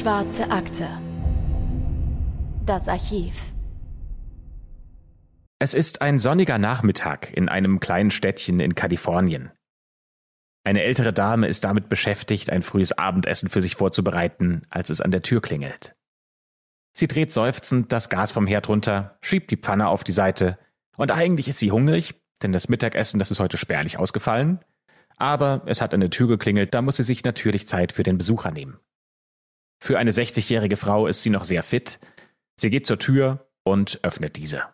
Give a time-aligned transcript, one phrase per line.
[0.00, 0.88] Schwarze Akte.
[2.64, 3.34] Das Archiv.
[5.58, 9.50] Es ist ein sonniger Nachmittag in einem kleinen Städtchen in Kalifornien.
[10.64, 15.10] Eine ältere Dame ist damit beschäftigt, ein frühes Abendessen für sich vorzubereiten, als es an
[15.10, 15.92] der Tür klingelt.
[16.96, 20.58] Sie dreht seufzend das Gas vom Herd runter, schiebt die Pfanne auf die Seite,
[20.96, 24.60] und eigentlich ist sie hungrig, denn das Mittagessen, das ist heute spärlich ausgefallen.
[25.18, 28.16] Aber es hat an der Tür geklingelt, da muss sie sich natürlich Zeit für den
[28.16, 28.78] Besucher nehmen.
[29.82, 31.98] Für eine 60-jährige Frau ist sie noch sehr fit.
[32.56, 34.64] Sie geht zur Tür und öffnet diese.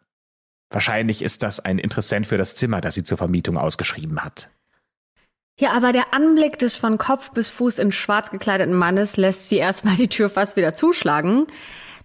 [0.71, 4.51] Wahrscheinlich ist das ein Interessent für das Zimmer, das sie zur Vermietung ausgeschrieben hat.
[5.59, 9.57] Ja, aber der Anblick des von Kopf bis Fuß in schwarz gekleideten Mannes lässt sie
[9.57, 11.47] erstmal die Tür fast wieder zuschlagen.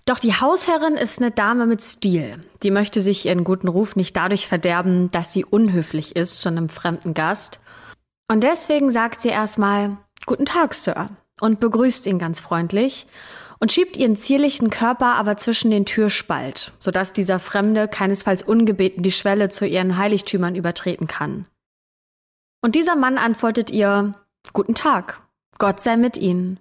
[0.06, 2.44] Doch die Hausherrin ist eine Dame mit Stil.
[2.64, 6.70] Die möchte sich ihren guten Ruf nicht dadurch verderben, dass sie unhöflich ist zu einem
[6.70, 7.60] fremden Gast.
[8.30, 11.10] Und deswegen sagt sie erstmal Guten Tag, Sir,
[11.42, 13.08] und begrüßt ihn ganz freundlich
[13.60, 19.12] und schiebt ihren zierlichen Körper aber zwischen den Türspalt, sodass dieser Fremde keinesfalls ungebeten die
[19.12, 21.46] Schwelle zu ihren Heiligtümern übertreten kann.
[22.62, 24.16] Und dieser Mann antwortet ihr,
[24.54, 25.22] Guten Tag,
[25.58, 26.60] Gott sei mit Ihnen.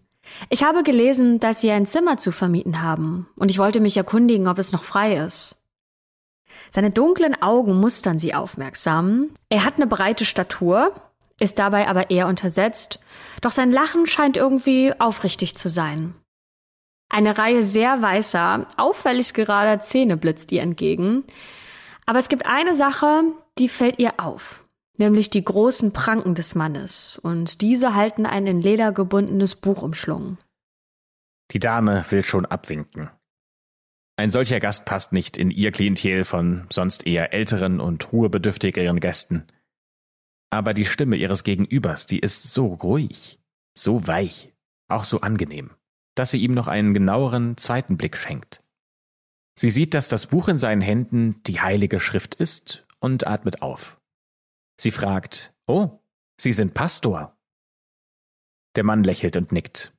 [0.48, 4.46] Ich habe gelesen, dass Sie ein Zimmer zu vermieten haben, und ich wollte mich erkundigen,
[4.46, 5.60] ob es noch frei ist.
[6.70, 9.30] Seine dunklen Augen mustern sie aufmerksam.
[9.48, 10.92] Er hat eine breite Statur,
[11.40, 13.00] ist dabei aber eher untersetzt,
[13.40, 16.14] doch sein Lachen scheint irgendwie aufrichtig zu sein.
[17.08, 21.24] Eine Reihe sehr weißer, auffällig gerader Zähne blitzt ihr entgegen,
[22.06, 23.22] aber es gibt eine Sache,
[23.58, 24.64] die fällt ihr auf
[25.00, 30.38] nämlich die großen Pranken des Mannes, und diese halten ein in Leder gebundenes Buch umschlungen.
[31.50, 33.10] Die Dame will schon abwinken.
[34.16, 39.46] Ein solcher Gast passt nicht in ihr Klientel von sonst eher älteren und ruhebedürftigeren Gästen.
[40.50, 43.40] Aber die Stimme ihres Gegenübers, die ist so ruhig,
[43.76, 44.52] so weich,
[44.88, 45.70] auch so angenehm,
[46.16, 48.60] dass sie ihm noch einen genaueren zweiten Blick schenkt.
[49.56, 54.00] Sie sieht, dass das Buch in seinen Händen die heilige Schrift ist und atmet auf.
[54.80, 56.00] Sie fragt, Oh,
[56.40, 57.36] Sie sind Pastor.
[58.74, 59.94] Der Mann lächelt und nickt.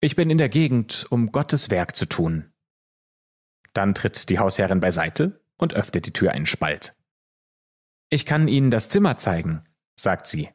[0.00, 2.50] Ich bin in der Gegend, um Gottes Werk zu tun.
[3.74, 6.94] Dann tritt die Hausherrin beiseite und öffnet die Tür einen Spalt.
[8.10, 9.62] Ich kann Ihnen das Zimmer zeigen,
[9.96, 10.48] sagt sie.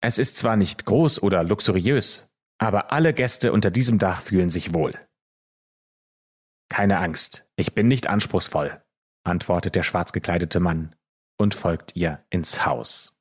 [0.00, 4.74] Es ist zwar nicht groß oder luxuriös, aber alle Gäste unter diesem Dach fühlen sich
[4.74, 4.94] wohl.
[6.68, 8.82] Keine Angst, ich bin nicht anspruchsvoll,
[9.24, 10.94] antwortet der schwarz gekleidete Mann
[11.38, 13.14] und folgt ihr ins Haus.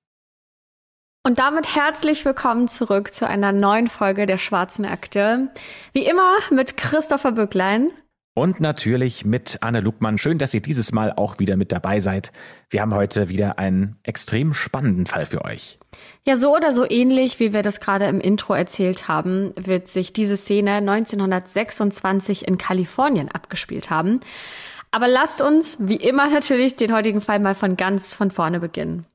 [1.25, 5.49] Und damit herzlich willkommen zurück zu einer neuen Folge der Schwarzen Akte.
[5.91, 7.91] Wie immer mit Christopher Bücklein.
[8.39, 10.17] Und natürlich mit Anne Lugmann.
[10.17, 12.31] Schön, dass ihr dieses Mal auch wieder mit dabei seid.
[12.69, 15.77] Wir haben heute wieder einen extrem spannenden Fall für euch.
[16.25, 20.13] Ja, so oder so ähnlich, wie wir das gerade im Intro erzählt haben, wird sich
[20.13, 24.21] diese Szene 1926 in Kalifornien abgespielt haben.
[24.89, 29.05] Aber lasst uns, wie immer natürlich, den heutigen Fall mal von ganz von vorne beginnen.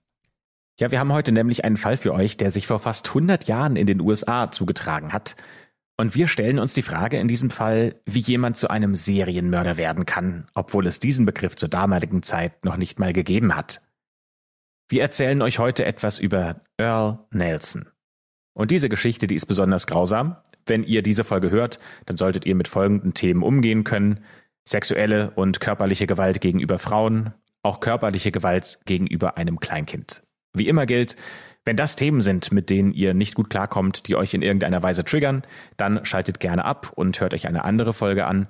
[0.78, 3.76] Ja, wir haben heute nämlich einen Fall für euch, der sich vor fast 100 Jahren
[3.76, 5.36] in den USA zugetragen hat.
[5.96, 10.06] Und wir stellen uns die Frage in diesem Fall, wie jemand zu einem Serienmörder werden
[10.06, 13.80] kann, obwohl es diesen Begriff zur damaligen Zeit noch nicht mal gegeben hat.
[14.88, 17.88] Wir erzählen euch heute etwas über Earl Nelson.
[18.54, 20.36] Und diese Geschichte, die ist besonders grausam.
[20.66, 24.20] Wenn ihr diese Folge hört, dann solltet ihr mit folgenden Themen umgehen können
[24.64, 30.22] sexuelle und körperliche Gewalt gegenüber Frauen, auch körperliche Gewalt gegenüber einem Kleinkind.
[30.52, 31.16] Wie immer gilt,
[31.64, 35.04] wenn das Themen sind, mit denen ihr nicht gut klarkommt, die euch in irgendeiner Weise
[35.04, 35.42] triggern,
[35.76, 38.48] dann schaltet gerne ab und hört euch eine andere Folge an.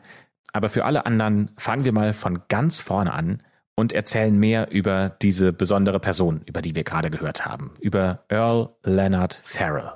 [0.52, 3.42] Aber für alle anderen fangen wir mal von ganz vorne an
[3.76, 8.70] und erzählen mehr über diese besondere Person, über die wir gerade gehört haben, über Earl
[8.84, 9.92] Leonard Farrell.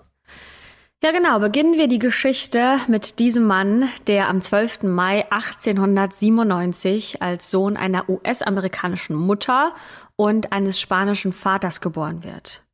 [1.01, 1.39] Ja, genau.
[1.39, 4.83] Beginnen wir die Geschichte mit diesem Mann, der am 12.
[4.83, 9.77] Mai 1897 als Sohn einer US-amerikanischen Mutter
[10.17, 12.65] und eines spanischen Vaters geboren wird.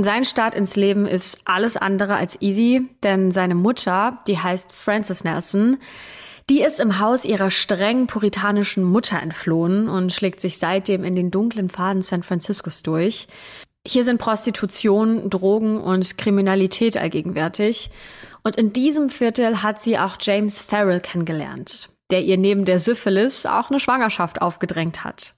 [0.00, 5.24] Sein Start ins Leben ist alles andere als easy, denn seine Mutter, die heißt Frances
[5.24, 5.78] Nelson,
[6.48, 11.32] die ist im Haus ihrer streng puritanischen Mutter entflohen und schlägt sich seitdem in den
[11.32, 13.26] dunklen Faden San Franciscos durch.
[13.84, 17.90] Hier sind Prostitution, Drogen und Kriminalität allgegenwärtig.
[18.44, 23.46] Und in diesem Viertel hat sie auch James Farrell kennengelernt, der ihr neben der Syphilis
[23.46, 25.34] auch eine Schwangerschaft aufgedrängt hat.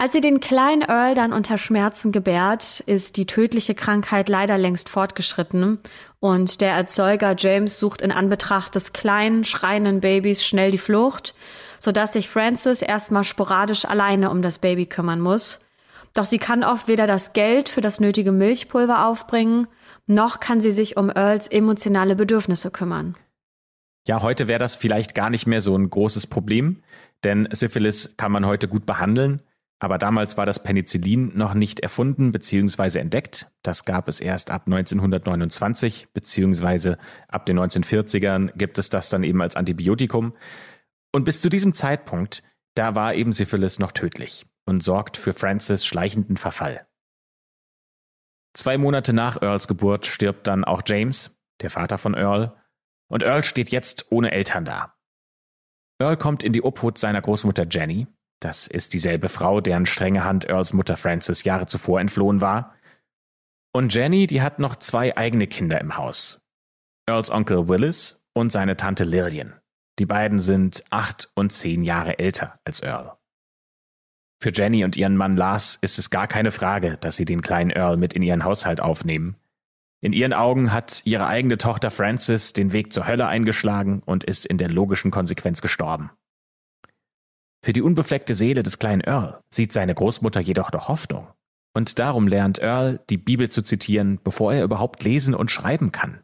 [0.00, 4.88] Als sie den kleinen Earl dann unter Schmerzen gebärt, ist die tödliche Krankheit leider längst
[4.88, 5.80] fortgeschritten
[6.20, 11.34] und der Erzeuger James sucht in Anbetracht des kleinen, schreienden Babys schnell die Flucht,
[11.80, 15.60] sodass sich Francis erstmal sporadisch alleine um das Baby kümmern muss
[16.18, 19.68] doch sie kann oft weder das Geld für das nötige Milchpulver aufbringen,
[20.06, 23.14] noch kann sie sich um Earls emotionale Bedürfnisse kümmern.
[24.06, 26.82] Ja, heute wäre das vielleicht gar nicht mehr so ein großes Problem,
[27.24, 29.42] denn Syphilis kann man heute gut behandeln.
[29.80, 32.98] Aber damals war das Penicillin noch nicht erfunden bzw.
[32.98, 33.52] entdeckt.
[33.62, 36.96] Das gab es erst ab 1929 bzw.
[37.28, 40.34] ab den 1940ern gibt es das dann eben als Antibiotikum.
[41.12, 42.42] Und bis zu diesem Zeitpunkt,
[42.74, 46.78] da war eben Syphilis noch tödlich und sorgt für Francis schleichenden Verfall.
[48.54, 52.56] Zwei Monate nach Earls Geburt stirbt dann auch James, der Vater von Earl,
[53.08, 54.94] und Earl steht jetzt ohne Eltern da.
[56.00, 58.06] Earl kommt in die Obhut seiner Großmutter Jenny,
[58.40, 62.74] das ist dieselbe Frau, deren strenge Hand Earls Mutter Frances Jahre zuvor entflohen war.
[63.72, 66.40] Und Jenny, die hat noch zwei eigene Kinder im Haus.
[67.08, 69.54] Earls Onkel Willis und seine Tante Lillian.
[69.98, 73.16] Die beiden sind acht und zehn Jahre älter als Earl.
[74.40, 77.70] Für Jenny und ihren Mann Lars ist es gar keine Frage, dass sie den kleinen
[77.70, 79.36] Earl mit in ihren Haushalt aufnehmen.
[80.00, 84.46] In ihren Augen hat ihre eigene Tochter Frances den Weg zur Hölle eingeschlagen und ist
[84.46, 86.10] in der logischen Konsequenz gestorben.
[87.64, 91.28] Für die unbefleckte Seele des kleinen Earl sieht seine Großmutter jedoch noch Hoffnung.
[91.74, 96.22] Und darum lernt Earl, die Bibel zu zitieren, bevor er überhaupt lesen und schreiben kann.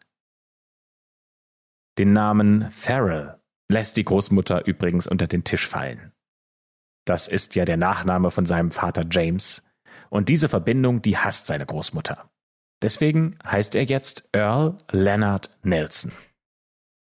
[1.98, 3.38] Den Namen Farrell
[3.68, 6.12] lässt die Großmutter übrigens unter den Tisch fallen.
[7.04, 9.62] Das ist ja der Nachname von seinem Vater James,
[10.10, 12.30] und diese Verbindung, die hasst seine Großmutter.
[12.82, 16.12] Deswegen heißt er jetzt Earl Leonard Nelson.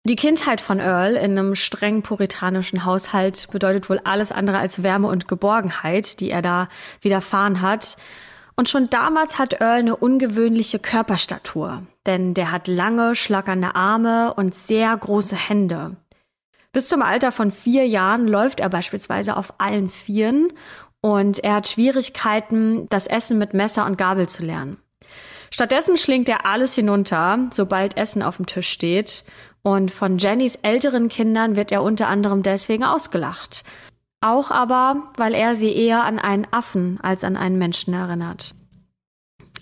[0.07, 5.09] Die Kindheit von Earl in einem streng puritanischen Haushalt bedeutet wohl alles andere als Wärme
[5.09, 6.69] und Geborgenheit, die er da
[7.01, 7.97] widerfahren hat.
[8.55, 14.55] Und schon damals hat Earl eine ungewöhnliche Körperstatur, denn der hat lange, schlackernde Arme und
[14.55, 15.97] sehr große Hände.
[16.75, 20.53] Bis zum Alter von vier Jahren läuft er beispielsweise auf allen Vieren
[21.01, 24.77] und er hat Schwierigkeiten, das Essen mit Messer und Gabel zu lernen.
[25.51, 29.25] Stattdessen schlingt er alles hinunter, sobald Essen auf dem Tisch steht
[29.65, 33.65] und von Jennys älteren Kindern wird er unter anderem deswegen ausgelacht.
[34.21, 38.55] Auch aber, weil er sie eher an einen Affen als an einen Menschen erinnert.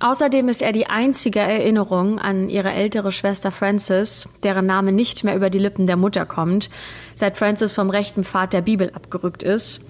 [0.01, 5.37] Außerdem ist er die einzige Erinnerung an ihre ältere Schwester Frances, deren Name nicht mehr
[5.37, 6.69] über die Lippen der Mutter kommt,
[7.15, 9.81] seit Frances vom rechten Pfad der Bibel abgerückt ist.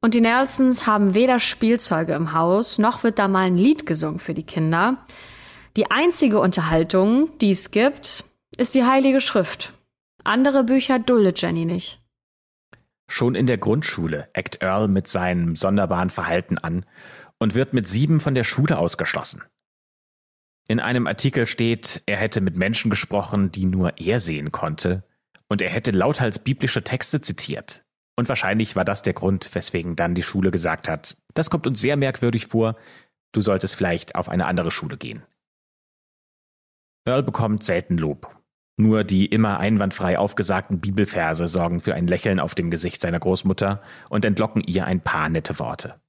[0.00, 4.18] Und die Nelsons haben weder Spielzeuge im Haus, noch wird da mal ein Lied gesungen
[4.18, 4.96] für die Kinder.
[5.76, 8.24] Die einzige Unterhaltung, die es gibt,
[8.58, 9.72] ist die Heilige Schrift.
[10.24, 12.02] Andere Bücher duldet Jenny nicht.
[13.08, 16.84] Schon in der Grundschule eckt Earl mit seinem sonderbaren Verhalten an
[17.38, 19.42] und wird mit sieben von der Schule ausgeschlossen.
[20.66, 25.04] In einem Artikel steht, er hätte mit Menschen gesprochen, die nur er sehen konnte,
[25.48, 27.84] und er hätte lauthals biblische Texte zitiert.
[28.16, 31.80] Und wahrscheinlich war das der Grund, weswegen dann die Schule gesagt hat, das kommt uns
[31.80, 32.76] sehr merkwürdig vor,
[33.32, 35.24] du solltest vielleicht auf eine andere Schule gehen.
[37.06, 38.37] Earl bekommt selten Lob
[38.78, 43.82] nur die immer einwandfrei aufgesagten Bibelverse sorgen für ein Lächeln auf dem Gesicht seiner Großmutter
[44.08, 46.00] und entlocken ihr ein paar nette Worte.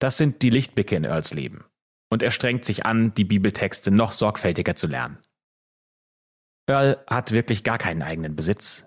[0.00, 1.64] Das sind die Lichtblicke in Earls Leben.
[2.10, 5.18] Und er strengt sich an, die Bibeltexte noch sorgfältiger zu lernen.
[6.66, 8.86] Earl hat wirklich gar keinen eigenen Besitz.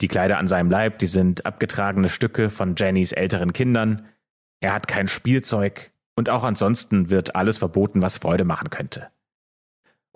[0.00, 4.08] Die Kleider an seinem Leib, die sind abgetragene Stücke von Jennys älteren Kindern.
[4.60, 9.10] Er hat kein Spielzeug und auch ansonsten wird alles verboten, was Freude machen könnte.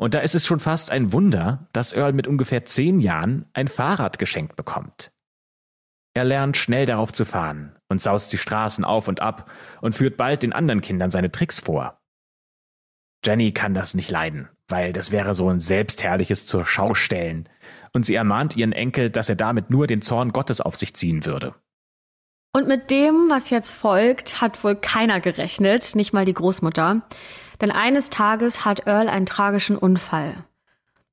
[0.00, 3.69] Und da ist es schon fast ein Wunder, dass Earl mit ungefähr zehn Jahren ein
[3.69, 5.11] Fahrrad geschenkt bekommt.
[6.14, 9.50] Er lernt schnell darauf zu fahren und saust die Straßen auf und ab
[9.83, 12.00] und führt bald den anderen Kindern seine Tricks vor.
[13.26, 17.47] Jenny kann das nicht leiden, weil das wäre so ein selbstherrliches zur Schaustellen,
[17.92, 21.26] und sie ermahnt ihren Enkel, dass er damit nur den Zorn Gottes auf sich ziehen
[21.26, 21.54] würde.
[22.54, 27.02] Und mit dem, was jetzt folgt, hat wohl keiner gerechnet, nicht mal die Großmutter.
[27.61, 30.35] Denn eines Tages hat Earl einen tragischen Unfall.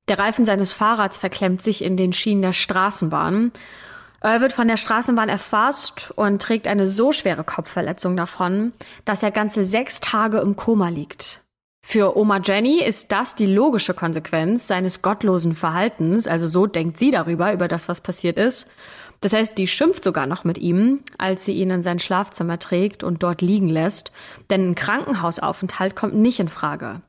[0.08, 3.52] Der Reifen seines Fahrrads verklemmt sich in den Schienen der Straßenbahn.
[4.22, 8.72] Earl wird von der Straßenbahn erfasst und trägt eine so schwere Kopfverletzung davon,
[9.04, 11.44] dass er ganze sechs Tage im Koma liegt.
[11.82, 17.10] Für Oma Jenny ist das die logische Konsequenz seines gottlosen Verhaltens, also so denkt sie
[17.10, 18.66] darüber, über das, was passiert ist.
[19.20, 23.02] Das heißt, die schimpft sogar noch mit ihm, als sie ihn in sein Schlafzimmer trägt
[23.02, 24.12] und dort liegen lässt,
[24.50, 27.00] denn ein Krankenhausaufenthalt kommt nicht in Frage.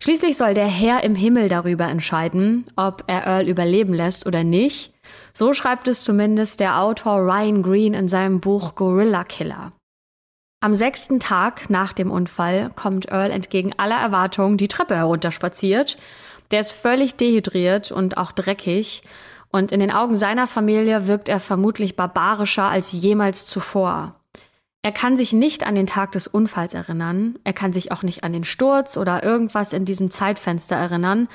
[0.00, 4.92] Schließlich soll der Herr im Himmel darüber entscheiden, ob er Earl überleben lässt oder nicht.
[5.32, 9.72] So schreibt es zumindest der Autor Ryan Green in seinem Buch Gorilla Killer.
[10.60, 15.96] Am sechsten Tag nach dem Unfall kommt Earl entgegen aller Erwartungen die Treppe herunterspaziert.
[16.50, 19.02] Der ist völlig dehydriert und auch dreckig
[19.50, 24.20] und in den Augen seiner Familie wirkt er vermutlich barbarischer als jemals zuvor.
[24.82, 28.22] Er kann sich nicht an den Tag des Unfalls erinnern, er kann sich auch nicht
[28.22, 31.28] an den Sturz oder irgendwas in diesem Zeitfenster erinnern,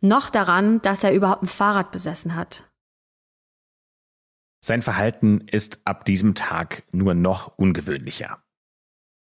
[0.00, 2.64] noch daran, dass er überhaupt ein Fahrrad besessen hat.
[4.60, 8.42] Sein Verhalten ist ab diesem Tag nur noch ungewöhnlicher.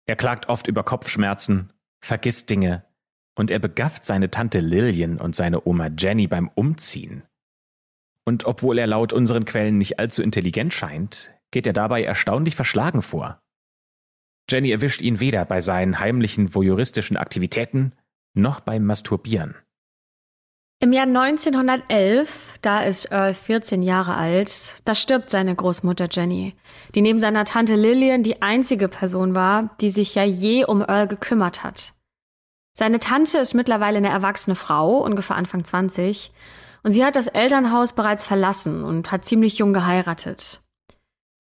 [0.07, 2.87] Er klagt oft über Kopfschmerzen, vergisst Dinge
[3.35, 7.25] und er begafft seine Tante Lillian und seine Oma Jenny beim Umziehen.
[8.29, 13.01] Und obwohl er laut unseren Quellen nicht allzu intelligent scheint, geht er dabei erstaunlich verschlagen
[13.01, 13.41] vor.
[14.51, 17.93] Jenny erwischt ihn weder bei seinen heimlichen voyeuristischen Aktivitäten
[18.35, 19.55] noch beim Masturbieren.
[20.79, 26.55] Im Jahr 1911, da ist Earl 14 Jahre alt, da stirbt seine Großmutter Jenny,
[26.95, 31.09] die neben seiner Tante Lillian die einzige Person war, die sich ja je um Earl
[31.09, 31.95] gekümmert hat.
[32.77, 36.31] Seine Tante ist mittlerweile eine erwachsene Frau, ungefähr Anfang 20,
[36.83, 40.61] und sie hat das Elternhaus bereits verlassen und hat ziemlich jung geheiratet.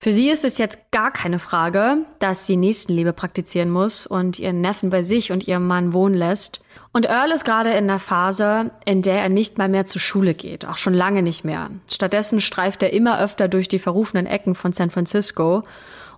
[0.00, 4.60] Für sie ist es jetzt gar keine Frage, dass sie Nächstenliebe praktizieren muss und ihren
[4.60, 6.60] Neffen bei sich und ihrem Mann wohnen lässt.
[6.92, 10.34] Und Earl ist gerade in der Phase, in der er nicht mal mehr zur Schule
[10.34, 11.70] geht, auch schon lange nicht mehr.
[11.88, 15.64] Stattdessen streift er immer öfter durch die verrufenen Ecken von San Francisco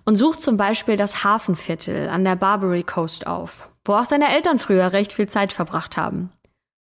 [0.05, 4.59] und sucht zum Beispiel das Hafenviertel an der Barbary Coast auf, wo auch seine Eltern
[4.59, 6.31] früher recht viel Zeit verbracht haben.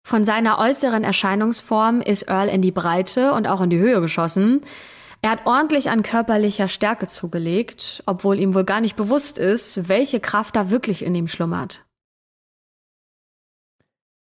[0.06, 4.60] Von seiner äußeren Erscheinungsform ist Earl in die Breite und auch in die Höhe geschossen.
[5.20, 10.20] Er hat ordentlich an körperlicher Stärke zugelegt, obwohl ihm wohl gar nicht bewusst ist, welche
[10.20, 11.84] Kraft da wirklich in ihm schlummert.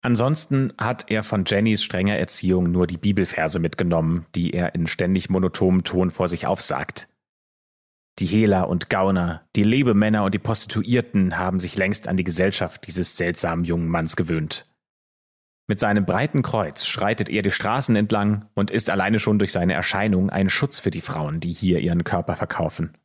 [0.01, 5.29] Ansonsten hat er von Jennys strenger Erziehung nur die Bibelverse mitgenommen, die er in ständig
[5.29, 7.07] monotonem Ton vor sich aufsagt.
[8.19, 12.87] Die Hehler und Gauner, die Lebemänner und die Prostituierten haben sich längst an die Gesellschaft
[12.87, 14.63] dieses seltsamen jungen Manns gewöhnt.
[15.69, 19.75] Mit seinem breiten Kreuz schreitet er die Straßen entlang und ist alleine schon durch seine
[19.75, 22.97] Erscheinung ein Schutz für die Frauen, die hier ihren Körper verkaufen.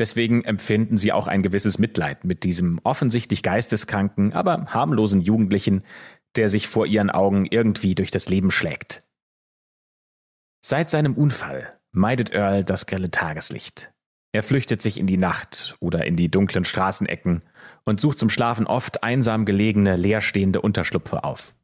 [0.00, 5.82] Deswegen empfinden sie auch ein gewisses Mitleid mit diesem offensichtlich geisteskranken, aber harmlosen Jugendlichen,
[6.36, 9.04] der sich vor ihren Augen irgendwie durch das Leben schlägt.
[10.64, 13.92] Seit seinem Unfall meidet Earl das grelle Tageslicht.
[14.32, 17.42] Er flüchtet sich in die Nacht oder in die dunklen Straßenecken
[17.84, 21.54] und sucht zum Schlafen oft einsam gelegene, leerstehende Unterschlupfe auf.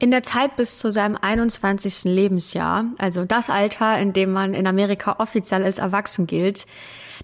[0.00, 2.04] In der Zeit bis zu seinem 21.
[2.04, 6.66] Lebensjahr, also das Alter, in dem man in Amerika offiziell als erwachsen gilt,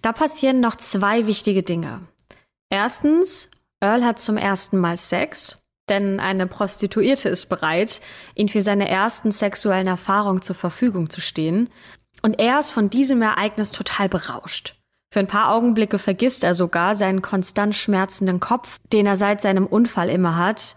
[0.02, 2.02] da passieren noch zwei wichtige Dinge.
[2.68, 5.56] Erstens, Earl hat zum ersten Mal Sex,
[5.88, 8.02] denn eine Prostituierte ist bereit,
[8.34, 11.70] ihn für seine ersten sexuellen Erfahrungen zur Verfügung zu stehen.
[12.20, 14.74] Und er ist von diesem Ereignis total berauscht.
[15.10, 19.66] Für ein paar Augenblicke vergisst er sogar seinen konstant schmerzenden Kopf, den er seit seinem
[19.66, 20.76] Unfall immer hat,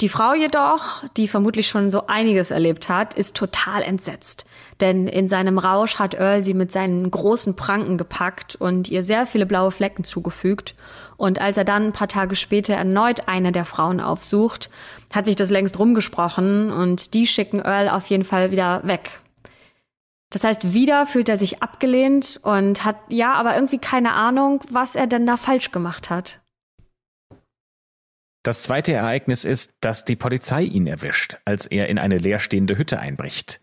[0.00, 4.46] die Frau jedoch, die vermutlich schon so einiges erlebt hat, ist total entsetzt.
[4.80, 9.26] Denn in seinem Rausch hat Earl sie mit seinen großen Pranken gepackt und ihr sehr
[9.26, 10.74] viele blaue Flecken zugefügt.
[11.16, 14.70] Und als er dann ein paar Tage später erneut eine der Frauen aufsucht,
[15.12, 19.20] hat sich das längst rumgesprochen und die schicken Earl auf jeden Fall wieder weg.
[20.30, 24.96] Das heißt, wieder fühlt er sich abgelehnt und hat ja aber irgendwie keine Ahnung, was
[24.96, 26.41] er denn da falsch gemacht hat.
[28.42, 32.98] Das zweite Ereignis ist, dass die Polizei ihn erwischt, als er in eine leerstehende Hütte
[32.98, 33.60] einbricht.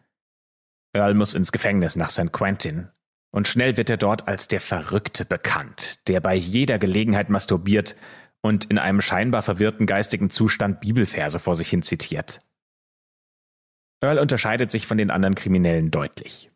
[0.93, 2.31] Earl muss ins Gefängnis nach St.
[2.31, 2.89] Quentin.
[3.31, 7.95] Und schnell wird er dort als der Verrückte bekannt, der bei jeder Gelegenheit masturbiert
[8.41, 12.39] und in einem scheinbar verwirrten geistigen Zustand Bibelverse vor sich hin zitiert.
[14.01, 16.51] Earl unterscheidet sich von den anderen Kriminellen deutlich.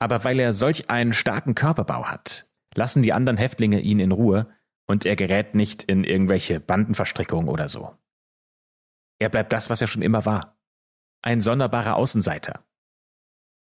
[0.00, 4.52] Aber weil er solch einen starken Körperbau hat, lassen die anderen Häftlinge ihn in Ruhe
[4.86, 7.96] und er gerät nicht in irgendwelche Bandenverstrickungen oder so.
[9.18, 10.58] Er bleibt das, was er schon immer war.
[11.22, 12.64] Ein sonderbarer Außenseiter.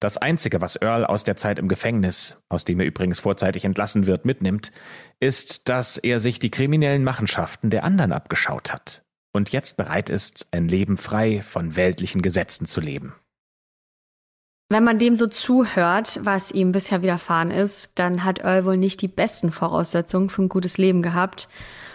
[0.00, 4.06] Das Einzige, was Earl aus der Zeit im Gefängnis, aus dem er übrigens vorzeitig entlassen
[4.06, 4.72] wird, mitnimmt,
[5.18, 10.48] ist, dass er sich die kriminellen Machenschaften der anderen abgeschaut hat und jetzt bereit ist,
[10.52, 13.14] ein Leben frei von weltlichen Gesetzen zu leben.
[14.72, 19.02] Wenn man dem so zuhört, was ihm bisher widerfahren ist, dann hat Earl wohl nicht
[19.02, 21.48] die besten Voraussetzungen für ein gutes Leben gehabt.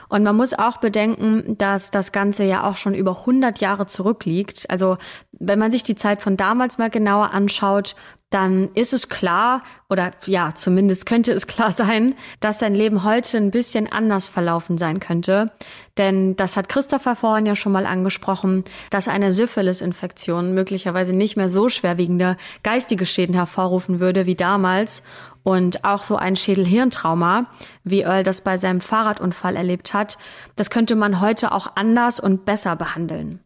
[0.09, 4.69] Und man muss auch bedenken, dass das Ganze ja auch schon über 100 Jahre zurückliegt.
[4.69, 4.97] Also
[5.31, 7.95] wenn man sich die Zeit von damals mal genauer anschaut,
[8.35, 13.37] dann ist es klar, oder ja, zumindest könnte es klar sein, dass sein Leben heute
[13.37, 15.53] ein bisschen anders verlaufen sein könnte.
[15.97, 21.47] Denn das hat Christopher vorhin ja schon mal angesprochen, dass eine Syphilis-Infektion möglicherweise nicht mehr
[21.47, 25.01] so schwerwiegende geistige Schäden hervorrufen würde wie damals.
[25.43, 27.45] Und auch so ein Schädel-Hirntrauma,
[27.85, 30.17] wie Earl das bei seinem Fahrradunfall erlebt hat,
[30.57, 33.44] das könnte man heute auch anders und besser behandeln.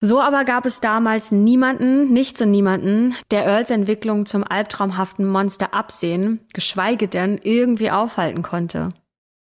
[0.00, 5.74] So aber gab es damals niemanden, nichts und niemanden, der Earls Entwicklung zum albtraumhaften Monster
[5.74, 8.90] absehen, geschweige denn irgendwie aufhalten konnte.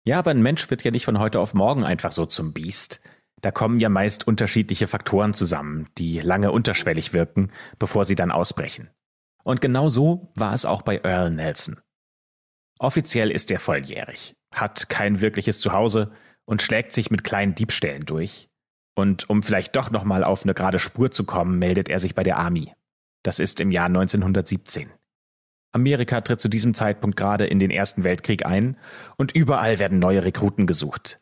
[0.03, 3.01] Ja, aber ein Mensch wird ja nicht von heute auf morgen einfach so zum Biest.
[3.41, 8.89] Da kommen ja meist unterschiedliche Faktoren zusammen, die lange unterschwellig wirken, bevor sie dann ausbrechen.
[9.43, 11.79] Und genau so war es auch bei Earl Nelson.
[12.79, 16.11] Offiziell ist er volljährig, hat kein wirkliches Zuhause
[16.45, 18.50] und schlägt sich mit kleinen Diebstählen durch.
[19.01, 22.21] Und um vielleicht doch nochmal auf eine gerade Spur zu kommen, meldet er sich bei
[22.21, 22.71] der Army.
[23.23, 24.91] Das ist im Jahr 1917.
[25.71, 28.77] Amerika tritt zu diesem Zeitpunkt gerade in den Ersten Weltkrieg ein
[29.17, 31.17] und überall werden neue Rekruten gesucht.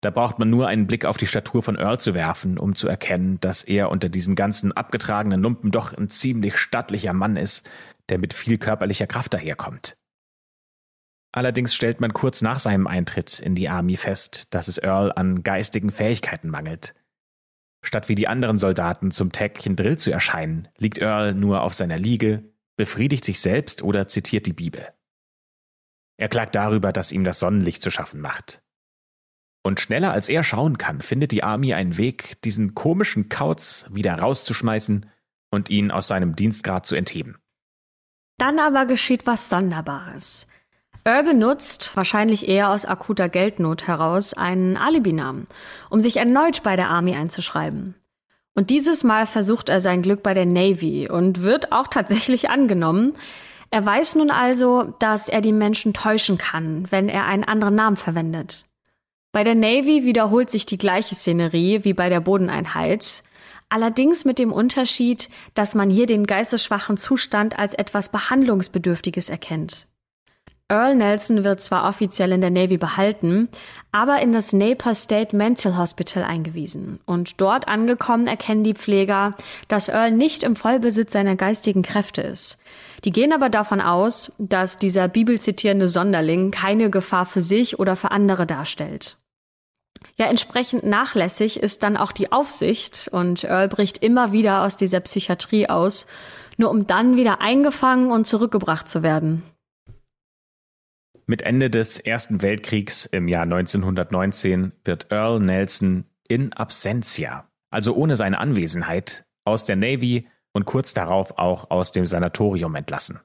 [0.00, 2.88] Da braucht man nur einen Blick auf die Statur von Earl zu werfen, um zu
[2.88, 7.70] erkennen, dass er unter diesen ganzen abgetragenen Lumpen doch ein ziemlich stattlicher Mann ist,
[8.08, 9.96] der mit viel körperlicher Kraft daherkommt.
[11.30, 15.44] Allerdings stellt man kurz nach seinem Eintritt in die Army fest, dass es Earl an
[15.44, 16.96] geistigen Fähigkeiten mangelt.
[17.84, 21.98] Statt wie die anderen Soldaten zum täglichen Drill zu erscheinen, liegt Earl nur auf seiner
[21.98, 24.86] Liege, befriedigt sich selbst oder zitiert die Bibel.
[26.16, 28.62] Er klagt darüber, dass ihm das Sonnenlicht zu schaffen macht.
[29.64, 34.14] Und schneller als er schauen kann, findet die Army einen Weg, diesen komischen Kauz wieder
[34.14, 35.06] rauszuschmeißen
[35.50, 37.38] und ihn aus seinem Dienstgrad zu entheben.
[38.38, 40.48] Dann aber geschieht was Sonderbares.
[41.04, 45.48] Earl benutzt, wahrscheinlich eher aus akuter Geldnot heraus, einen Alibinamen,
[45.90, 47.96] um sich erneut bei der Army einzuschreiben.
[48.54, 53.14] Und dieses Mal versucht er sein Glück bei der Navy und wird auch tatsächlich angenommen.
[53.70, 57.96] Er weiß nun also, dass er die Menschen täuschen kann, wenn er einen anderen Namen
[57.96, 58.66] verwendet.
[59.32, 63.22] Bei der Navy wiederholt sich die gleiche Szenerie wie bei der Bodeneinheit,
[63.70, 69.88] allerdings mit dem Unterschied, dass man hier den geistesschwachen Zustand als etwas Behandlungsbedürftiges erkennt.
[70.72, 73.50] Earl Nelson wird zwar offiziell in der Navy behalten,
[73.92, 76.98] aber in das Napier State Mental Hospital eingewiesen.
[77.04, 79.34] Und dort angekommen erkennen die Pfleger,
[79.68, 82.56] dass Earl nicht im Vollbesitz seiner geistigen Kräfte ist.
[83.04, 88.10] Die gehen aber davon aus, dass dieser bibelzitierende Sonderling keine Gefahr für sich oder für
[88.10, 89.18] andere darstellt.
[90.16, 95.00] Ja, entsprechend nachlässig ist dann auch die Aufsicht und Earl bricht immer wieder aus dieser
[95.00, 96.06] Psychiatrie aus,
[96.56, 99.42] nur um dann wieder eingefangen und zurückgebracht zu werden.
[101.26, 108.16] Mit Ende des Ersten Weltkriegs im Jahr 1919 wird Earl Nelson in absentia, also ohne
[108.16, 113.20] seine Anwesenheit, aus der Navy und kurz darauf auch aus dem Sanatorium entlassen.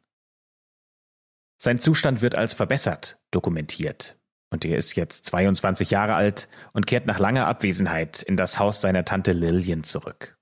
[1.59, 4.17] Sein Zustand wird als verbessert dokumentiert
[4.51, 8.79] und er ist jetzt 22 Jahre alt und kehrt nach langer Abwesenheit in das Haus
[8.79, 10.37] seiner Tante Lillian zurück.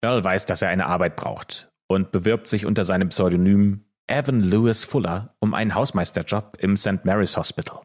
[0.00, 4.84] Earl weiß, dass er eine Arbeit braucht und bewirbt sich unter seinem Pseudonym Evan Lewis
[4.84, 7.04] Fuller um einen Hausmeisterjob im St.
[7.04, 7.82] Mary's Hospital.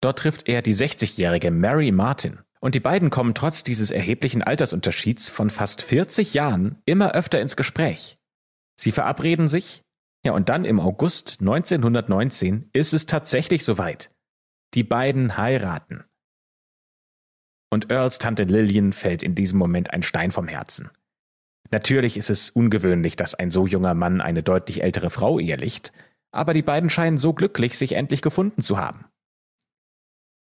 [0.00, 5.28] Dort trifft er die 60-jährige Mary Martin und die beiden kommen trotz dieses erheblichen Altersunterschieds
[5.28, 8.16] von fast 40 Jahren immer öfter ins Gespräch.
[8.80, 9.82] Sie verabreden sich,
[10.24, 14.10] ja, und dann im August 1919 ist es tatsächlich soweit.
[14.72, 16.04] Die beiden heiraten.
[17.70, 20.90] Und Earls Tante Lillian fällt in diesem Moment ein Stein vom Herzen.
[21.74, 25.92] Natürlich ist es ungewöhnlich, dass ein so junger Mann eine deutlich ältere Frau ehelicht,
[26.30, 29.06] aber die beiden scheinen so glücklich, sich endlich gefunden zu haben.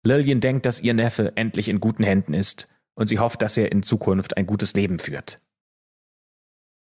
[0.05, 3.73] Lillian denkt, dass ihr Neffe endlich in guten Händen ist und sie hofft, dass er
[3.73, 5.39] in Zukunft ein gutes Leben führt.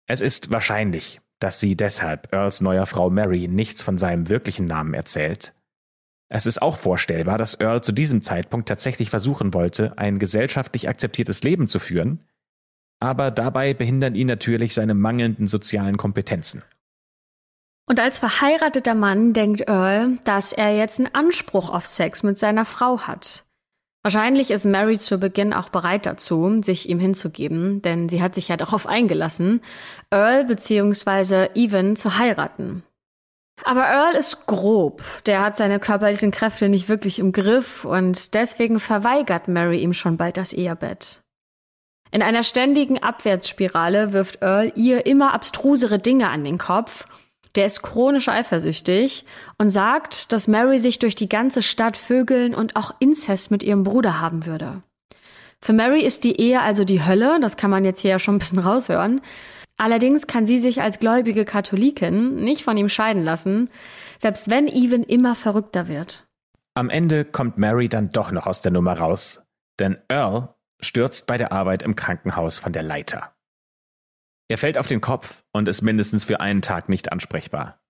[0.08, 4.94] Es ist wahrscheinlich, dass sie deshalb Earls neuer Frau Mary nichts von seinem wirklichen Namen
[4.94, 5.54] erzählt.
[6.28, 11.44] Es ist auch vorstellbar, dass Earl zu diesem Zeitpunkt tatsächlich versuchen wollte, ein gesellschaftlich akzeptiertes
[11.44, 12.24] Leben zu führen,
[13.00, 16.62] aber dabei behindern ihn natürlich seine mangelnden sozialen Kompetenzen.
[17.88, 22.64] Und als verheirateter Mann denkt Earl, dass er jetzt einen Anspruch auf Sex mit seiner
[22.64, 23.44] Frau hat.
[24.02, 28.48] Wahrscheinlich ist Mary zu Beginn auch bereit dazu, sich ihm hinzugeben, denn sie hat sich
[28.48, 29.60] ja darauf eingelassen,
[30.10, 31.48] Earl bzw.
[31.54, 32.82] Evan zu heiraten.
[33.64, 38.80] Aber Earl ist grob, der hat seine körperlichen Kräfte nicht wirklich im Griff und deswegen
[38.80, 41.22] verweigert Mary ihm schon bald das Ehebett.
[42.10, 47.06] In einer ständigen Abwärtsspirale wirft Earl ihr immer abstrusere Dinge an den Kopf
[47.56, 49.24] der ist chronisch eifersüchtig
[49.58, 53.82] und sagt, dass Mary sich durch die ganze Stadt vögeln und auch Inzest mit ihrem
[53.82, 54.82] Bruder haben würde.
[55.60, 58.36] Für Mary ist die Ehe also die Hölle, das kann man jetzt hier ja schon
[58.36, 59.20] ein bisschen raushören.
[59.76, 63.68] Allerdings kann sie sich als gläubige Katholikin nicht von ihm scheiden lassen,
[64.18, 66.26] selbst wenn Evan immer verrückter wird.
[66.74, 69.42] Am Ende kommt Mary dann doch noch aus der Nummer raus,
[69.78, 73.34] denn Earl stürzt bei der Arbeit im Krankenhaus von der Leiter.
[74.48, 77.80] Er fällt auf den Kopf und ist mindestens für einen Tag nicht ansprechbar.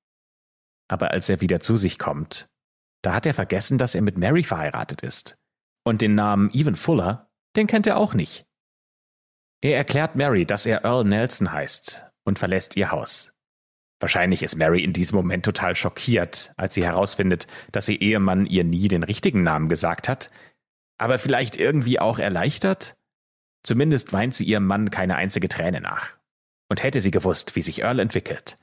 [0.88, 2.50] Aber als er wieder zu sich kommt,
[3.02, 5.38] da hat er vergessen, dass er mit Mary verheiratet ist.
[5.84, 8.46] Und den Namen Evan Fuller, den kennt er auch nicht.
[9.62, 13.32] Er erklärt Mary, dass er Earl Nelson heißt und verlässt ihr Haus.
[14.00, 18.64] Wahrscheinlich ist Mary in diesem Moment total schockiert, als sie herausfindet, dass ihr Ehemann ihr
[18.64, 20.30] nie den richtigen Namen gesagt hat.
[21.00, 22.96] Aber vielleicht irgendwie auch erleichtert?
[23.62, 26.16] Zumindest weint sie ihrem Mann keine einzige Träne nach.
[26.68, 28.54] Und hätte sie gewusst, wie sich Earl entwickelt,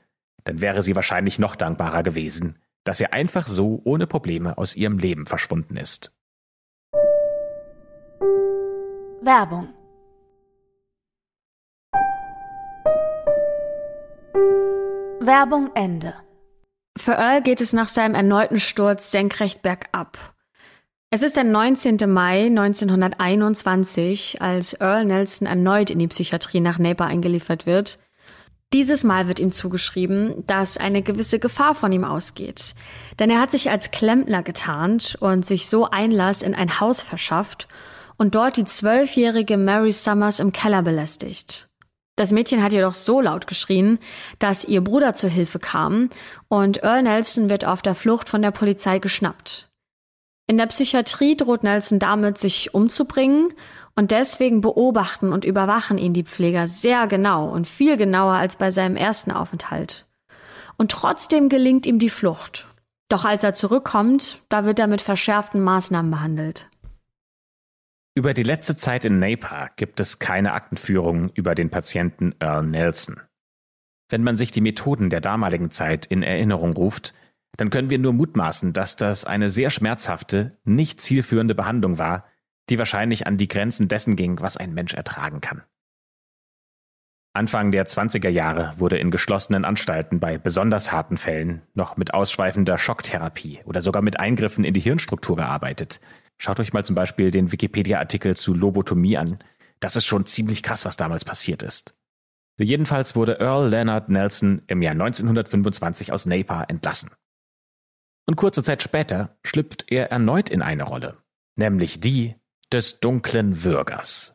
[0.44, 4.98] dann wäre sie wahrscheinlich noch dankbarer gewesen, dass er einfach so ohne Probleme aus ihrem
[4.98, 6.12] Leben verschwunden ist.
[9.20, 9.68] Werbung
[15.20, 16.14] Werbung Ende.
[16.96, 20.37] Für Earl geht es nach seinem erneuten Sturz senkrecht bergab.
[21.10, 21.96] Es ist der 19.
[22.06, 27.98] Mai 1921, als Earl Nelson erneut in die Psychiatrie nach Napa eingeliefert wird.
[28.74, 32.74] Dieses Mal wird ihm zugeschrieben, dass eine gewisse Gefahr von ihm ausgeht.
[33.18, 37.68] Denn er hat sich als Klempner getarnt und sich so Einlass in ein Haus verschafft
[38.18, 41.70] und dort die zwölfjährige Mary Summers im Keller belästigt.
[42.16, 43.98] Das Mädchen hat jedoch so laut geschrien,
[44.40, 46.10] dass ihr Bruder zur Hilfe kam
[46.48, 49.67] und Earl Nelson wird auf der Flucht von der Polizei geschnappt.
[50.48, 53.52] In der Psychiatrie droht Nelson damit, sich umzubringen
[53.94, 58.70] und deswegen beobachten und überwachen ihn die Pfleger sehr genau und viel genauer als bei
[58.70, 60.08] seinem ersten Aufenthalt.
[60.78, 62.66] Und trotzdem gelingt ihm die Flucht.
[63.10, 66.70] Doch als er zurückkommt, da wird er mit verschärften Maßnahmen behandelt.
[68.14, 73.20] Über die letzte Zeit in Napa gibt es keine Aktenführung über den Patienten Earl Nelson.
[74.08, 77.12] Wenn man sich die Methoden der damaligen Zeit in Erinnerung ruft,
[77.58, 82.24] dann können wir nur mutmaßen, dass das eine sehr schmerzhafte, nicht zielführende Behandlung war,
[82.70, 85.62] die wahrscheinlich an die Grenzen dessen ging, was ein Mensch ertragen kann.
[87.34, 92.78] Anfang der 20er Jahre wurde in geschlossenen Anstalten bei besonders harten Fällen noch mit ausschweifender
[92.78, 95.98] Schocktherapie oder sogar mit Eingriffen in die Hirnstruktur gearbeitet.
[96.38, 99.38] Schaut euch mal zum Beispiel den Wikipedia-Artikel zu Lobotomie an.
[99.80, 101.94] Das ist schon ziemlich krass, was damals passiert ist.
[102.56, 107.10] Jedenfalls wurde Earl Leonard Nelson im Jahr 1925 aus Napa entlassen.
[108.28, 111.14] Und kurze Zeit später schlüpft er erneut in eine Rolle,
[111.56, 112.34] nämlich die
[112.70, 114.34] des dunklen Würgers.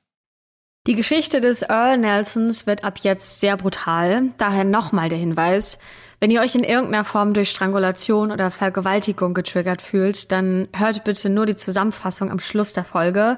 [0.88, 5.78] Die Geschichte des Earl Nelsons wird ab jetzt sehr brutal, daher nochmal der Hinweis,
[6.20, 11.30] wenn ihr euch in irgendeiner Form durch Strangulation oder Vergewaltigung getriggert fühlt, dann hört bitte
[11.30, 13.38] nur die Zusammenfassung am Schluss der Folge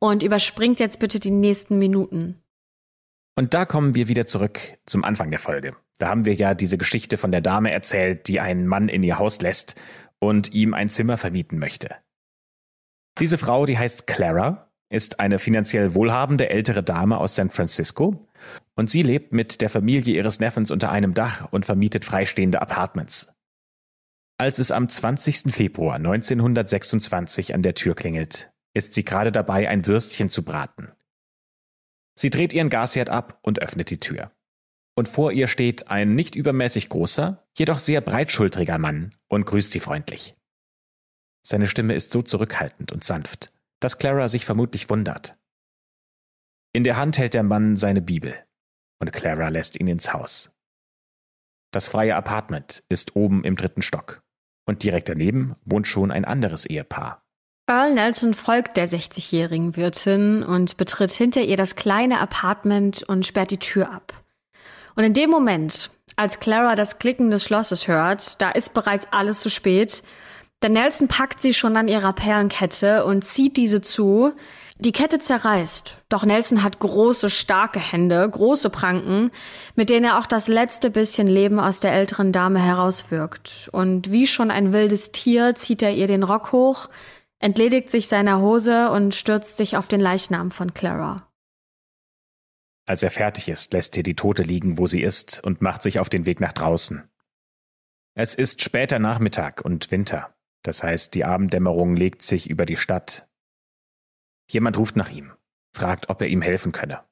[0.00, 2.42] und überspringt jetzt bitte die nächsten Minuten.
[3.36, 5.76] Und da kommen wir wieder zurück zum Anfang der Folge.
[6.02, 9.20] Da haben wir ja diese Geschichte von der Dame erzählt, die einen Mann in ihr
[9.20, 9.80] Haus lässt
[10.18, 11.94] und ihm ein Zimmer vermieten möchte.
[13.20, 18.28] Diese Frau, die heißt Clara, ist eine finanziell wohlhabende ältere Dame aus San Francisco
[18.74, 23.32] und sie lebt mit der Familie ihres Neffens unter einem Dach und vermietet freistehende Apartments.
[24.38, 25.54] Als es am 20.
[25.54, 30.90] Februar 1926 an der Tür klingelt, ist sie gerade dabei, ein Würstchen zu braten.
[32.18, 34.32] Sie dreht ihren Gasherd ab und öffnet die Tür.
[34.94, 39.80] Und vor ihr steht ein nicht übermäßig großer, jedoch sehr breitschultriger Mann und grüßt sie
[39.80, 40.34] freundlich.
[41.46, 45.34] Seine Stimme ist so zurückhaltend und sanft, dass Clara sich vermutlich wundert.
[46.72, 48.34] In der Hand hält der Mann seine Bibel
[49.00, 50.52] und Clara lässt ihn ins Haus.
[51.72, 54.22] Das freie Apartment ist oben im dritten Stock
[54.66, 57.22] und direkt daneben wohnt schon ein anderes Ehepaar.
[57.66, 63.50] Earl Nelson folgt der 60-jährigen Wirtin und betritt hinter ihr das kleine Apartment und sperrt
[63.50, 64.21] die Tür ab.
[64.94, 69.40] Und in dem Moment, als Clara das Klicken des Schlosses hört, da ist bereits alles
[69.40, 70.02] zu spät.
[70.62, 74.32] Denn Nelson packt sie schon an ihrer Perlenkette und zieht diese zu.
[74.78, 79.30] Die Kette zerreißt, doch Nelson hat große, starke Hände, große Pranken,
[79.76, 83.68] mit denen er auch das letzte bisschen Leben aus der älteren Dame herauswirkt.
[83.72, 86.88] Und wie schon ein wildes Tier zieht er ihr den Rock hoch,
[87.38, 91.28] entledigt sich seiner Hose und stürzt sich auf den Leichnam von Clara.
[92.86, 95.98] Als er fertig ist, lässt er die Tote liegen, wo sie ist, und macht sich
[95.98, 97.08] auf den Weg nach draußen.
[98.14, 103.28] Es ist später Nachmittag und Winter, das heißt, die Abenddämmerung legt sich über die Stadt.
[104.50, 105.32] Jemand ruft nach ihm,
[105.72, 107.04] fragt, ob er ihm helfen könne.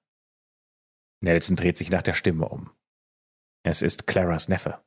[1.20, 2.70] Nelson dreht sich nach der Stimme um.
[3.62, 4.82] Es ist Claras Neffe.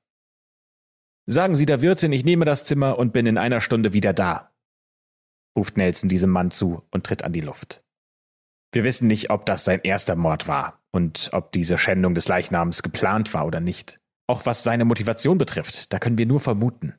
[1.25, 4.53] Sagen Sie der Wirtin, ich nehme das Zimmer und bin in einer Stunde wieder da,
[5.55, 7.82] ruft Nelson diesem Mann zu und tritt an die Luft.
[8.73, 12.81] Wir wissen nicht, ob das sein erster Mord war und ob diese Schändung des Leichnams
[12.81, 13.99] geplant war oder nicht.
[14.27, 16.95] Auch was seine Motivation betrifft, da können wir nur vermuten.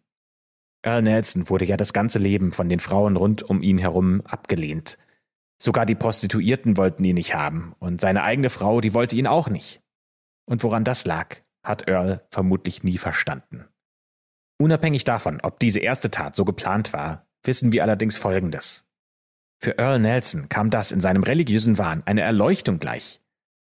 [0.87, 4.98] Earl Nelson wurde ja das ganze Leben von den Frauen rund um ihn herum abgelehnt.
[5.60, 9.48] Sogar die Prostituierten wollten ihn nicht haben und seine eigene Frau, die wollte ihn auch
[9.48, 9.82] nicht.
[10.46, 13.64] Und woran das lag, hat Earl vermutlich nie verstanden.
[14.60, 18.84] Unabhängig davon, ob diese erste Tat so geplant war, wissen wir allerdings Folgendes.
[19.61, 23.21] Für Earl Nelson kam das in seinem religiösen Wahn eine Erleuchtung gleich.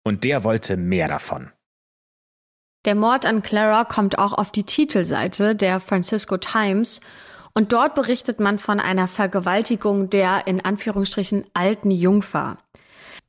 [0.05, 1.51] Und der wollte mehr davon.
[2.85, 7.01] Der Mord an Clara kommt auch auf die Titelseite der Francisco Times
[7.55, 12.59] Und dort berichtet man von einer Vergewaltigung der in Anführungsstrichen alten Jungfer.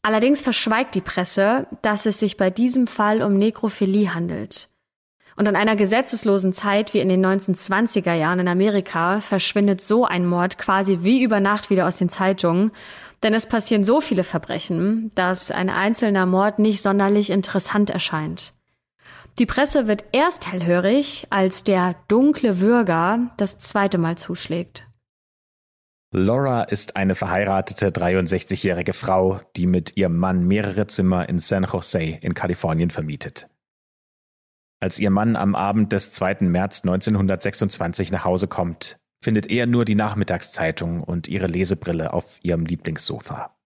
[0.02, 4.70] Allerdings verschweigt die Presse, dass es sich bei diesem Fall um Nekrophilie handelt.
[5.38, 10.26] Und in einer gesetzeslosen Zeit wie in den 1920er Jahren in Amerika verschwindet so ein
[10.26, 12.71] Mord quasi wie über Nacht wieder aus den Zeitungen,
[13.21, 18.54] denn es passieren so viele Verbrechen, dass ein einzelner Mord nicht sonderlich interessant erscheint.
[19.38, 24.88] Die Presse wird erst hellhörig, als der dunkle Würger das zweite Mal zuschlägt.
[26.12, 32.17] Laura ist eine verheiratete 63-jährige Frau, die mit ihrem Mann mehrere Zimmer in San Jose
[32.21, 33.47] in Kalifornien vermietet.
[34.79, 36.37] Als ihr Mann am Abend des 2.
[36.41, 42.65] März 1926 nach Hause kommt, findet er nur die Nachmittagszeitung und ihre Lesebrille auf ihrem
[42.65, 43.57] Lieblingssofa.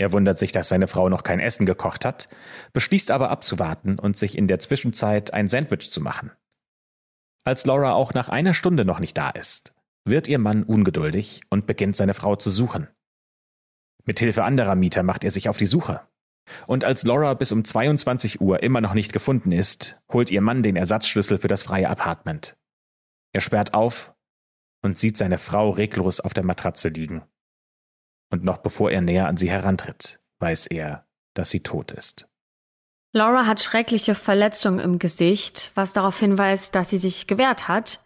[0.00, 2.28] Er wundert sich, dass seine Frau noch kein Essen gekocht hat,
[2.72, 6.30] beschließt aber abzuwarten und sich in der Zwischenzeit ein Sandwich zu machen.
[7.44, 11.66] Als Laura auch nach einer Stunde noch nicht da ist, wird ihr Mann ungeduldig und
[11.66, 12.86] beginnt seine Frau zu suchen.
[14.04, 16.00] Mit Hilfe anderer Mieter macht er sich auf die Suche.
[16.66, 20.62] Und als Laura bis um 22 Uhr immer noch nicht gefunden ist, holt ihr Mann
[20.62, 22.56] den Ersatzschlüssel für das freie Apartment.
[23.32, 24.14] Er sperrt auf
[24.82, 27.22] und sieht seine Frau reglos auf der Matratze liegen.
[28.30, 32.28] Und noch bevor er näher an sie herantritt, weiß er, dass sie tot ist.
[33.12, 38.04] Laura hat schreckliche Verletzungen im Gesicht, was darauf hinweist, dass sie sich gewehrt hat.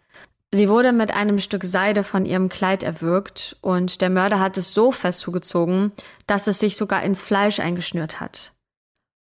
[0.55, 4.71] Sie wurde mit einem Stück Seide von ihrem Kleid erwürgt und der Mörder hat es
[4.71, 5.91] so fest zugezogen,
[6.27, 8.51] dass es sich sogar ins Fleisch eingeschnürt hat.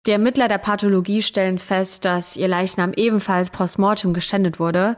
[0.05, 4.95] Die Ermittler der Pathologie stellen fest, dass ihr Leichnam ebenfalls postmortem geschändet wurde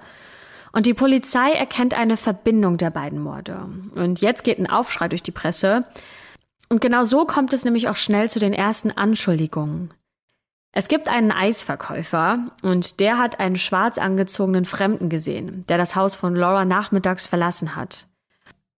[0.73, 3.69] und die Polizei erkennt eine Verbindung der beiden Morde.
[3.95, 5.85] Und jetzt geht ein Aufschrei durch die Presse.
[6.67, 9.89] Und genau so kommt es nämlich auch schnell zu den ersten Anschuldigungen.
[10.71, 16.15] Es gibt einen Eisverkäufer und der hat einen schwarz angezogenen Fremden gesehen, der das Haus
[16.15, 18.07] von Laura nachmittags verlassen hat.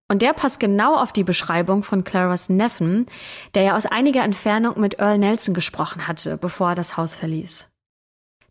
[0.07, 3.05] Und der passt genau auf die Beschreibung von Claras Neffen,
[3.55, 7.69] der ja aus einiger Entfernung mit Earl Nelson gesprochen hatte, bevor er das Haus verließ.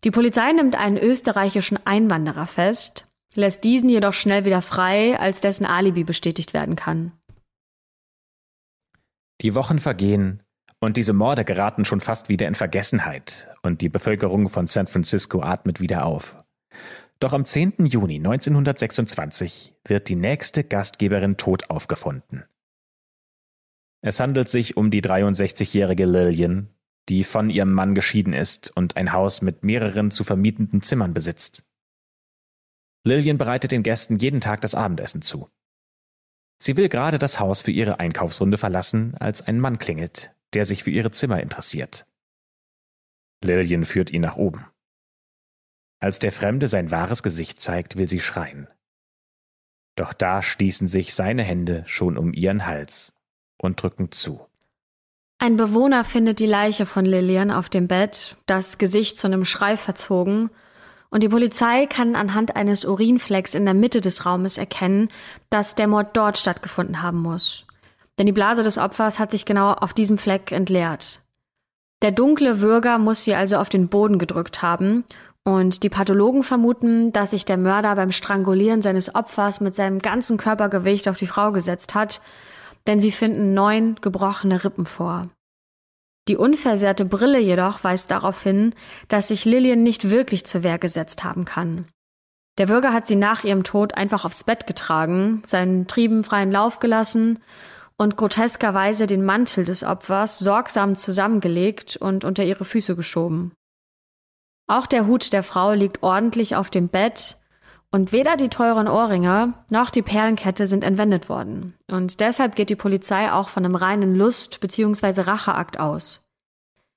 [0.03, 5.65] Die Polizei nimmt einen österreichischen Einwanderer fest lässt diesen jedoch schnell wieder frei, als dessen
[5.65, 7.11] Alibi bestätigt werden kann.
[9.41, 10.40] Die Wochen vergehen
[10.81, 15.41] und diese Morde geraten schon fast wieder in Vergessenheit und die Bevölkerung von San Francisco
[15.41, 16.35] atmet wieder auf.
[17.19, 17.85] Doch am 10.
[17.85, 22.45] Juni 1926 wird die nächste Gastgeberin tot aufgefunden.
[24.01, 26.73] Es handelt sich um die 63-jährige Lillian,
[27.09, 31.67] die von ihrem Mann geschieden ist und ein Haus mit mehreren zu vermietenden Zimmern besitzt.
[33.05, 35.49] Lillian bereitet den Gästen jeden Tag das Abendessen zu.
[36.57, 40.83] Sie will gerade das Haus für ihre Einkaufsrunde verlassen, als ein Mann klingelt, der sich
[40.83, 42.05] für ihre Zimmer interessiert.
[43.43, 44.65] Lillian führt ihn nach oben.
[45.99, 48.67] Als der Fremde sein wahres Gesicht zeigt, will sie schreien.
[49.95, 53.13] Doch da schließen sich seine Hände schon um ihren Hals
[53.57, 54.47] und drücken zu.
[55.37, 59.75] Ein Bewohner findet die Leiche von Lillian auf dem Bett, das Gesicht zu einem Schrei
[59.77, 60.49] verzogen
[61.11, 65.09] und die Polizei kann anhand eines Urinflecks in der Mitte des Raumes erkennen,
[65.49, 67.65] dass der Mord dort stattgefunden haben muss.
[68.19, 71.21] Denn die Blase des Opfers hat sich genau auf diesem Fleck entleert.
[72.01, 75.03] Der dunkle Würger muss sie also auf den Boden gedrückt haben
[75.43, 80.37] und die Pathologen vermuten, dass sich der Mörder beim Strangulieren seines Opfers mit seinem ganzen
[80.37, 82.21] Körpergewicht auf die Frau gesetzt hat,
[82.87, 85.27] denn sie finden neun gebrochene Rippen vor.
[86.27, 88.73] Die unversehrte Brille jedoch weist darauf hin,
[89.07, 91.85] dass sich Lillian nicht wirklich zur Wehr gesetzt haben kann.
[92.57, 96.79] Der Bürger hat sie nach ihrem Tod einfach aufs Bett getragen, seinen Trieben freien Lauf
[96.79, 97.39] gelassen
[98.01, 103.51] und groteskerweise den Mantel des Opfers sorgsam zusammengelegt und unter ihre Füße geschoben.
[104.65, 107.37] Auch der Hut der Frau liegt ordentlich auf dem Bett
[107.91, 111.75] und weder die teuren Ohrringe noch die Perlenkette sind entwendet worden.
[111.91, 115.21] Und deshalb geht die Polizei auch von einem reinen Lust- bzw.
[115.21, 116.27] Racheakt aus.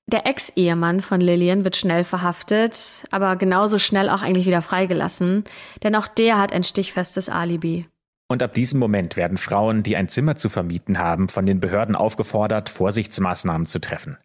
[0.07, 5.45] Der Ex-Ehemann von Lillian wird schnell verhaftet, aber genauso schnell auch eigentlich wieder freigelassen,
[5.83, 7.87] denn auch der hat ein stichfestes Alibi.
[8.29, 11.95] Und ab diesem Moment werden Frauen, die ein Zimmer zu vermieten haben, von den Behörden
[11.95, 14.17] aufgefordert, Vorsichtsmaßnahmen zu treffen.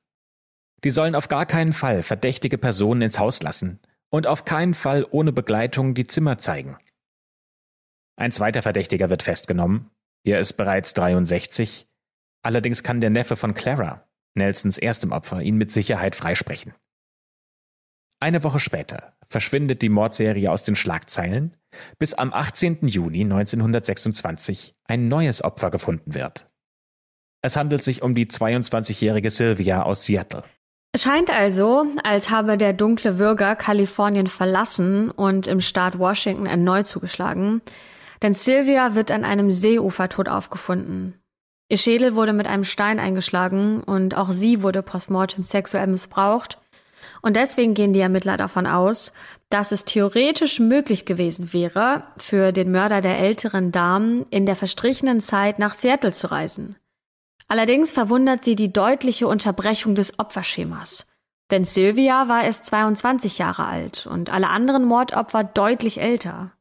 [0.84, 5.06] Die sollen auf gar keinen Fall verdächtige Personen ins Haus lassen und auf keinen Fall
[5.12, 6.78] ohne Begleitung die Zimmer zeigen.
[8.16, 9.90] Ein zweiter Verdächtiger wird festgenommen.
[10.24, 11.88] Er ist bereits 63.
[12.42, 16.74] Allerdings kann der Neffe von Clara, Nelsons erstem Opfer, ihn mit Sicherheit freisprechen.
[18.20, 21.56] Eine Woche später verschwindet die Mordserie aus den Schlagzeilen,
[22.00, 22.88] bis am 18.
[22.88, 26.50] Juni 1926 ein neues Opfer gefunden wird.
[27.42, 30.44] Es handelt sich um die 22-jährige Sylvia aus Seattle.
[30.92, 36.88] Es scheint also, als habe der dunkle Würger Kalifornien verlassen und im Staat Washington erneut
[36.88, 37.62] zugeschlagen.
[38.22, 41.14] Denn Sylvia wird an einem Seeufer tot aufgefunden.
[41.70, 46.60] Ihr Schädel wurde mit einem Stein eingeschlagen und auch sie wurde postmortem sexuell missbraucht.
[47.22, 49.14] Und deswegen gehen die Ermittler davon aus,
[49.50, 55.22] dass es theoretisch möglich gewesen wäre, für den Mörder der älteren Damen in der verstrichenen
[55.22, 56.76] Zeit nach Seattle zu reisen.
[57.48, 61.08] Allerdings verwundert sie die deutliche Unterbrechung des Opferschemas.
[61.50, 66.52] Denn Sylvia war erst 22 Jahre alt und alle anderen Mordopfer deutlich älter.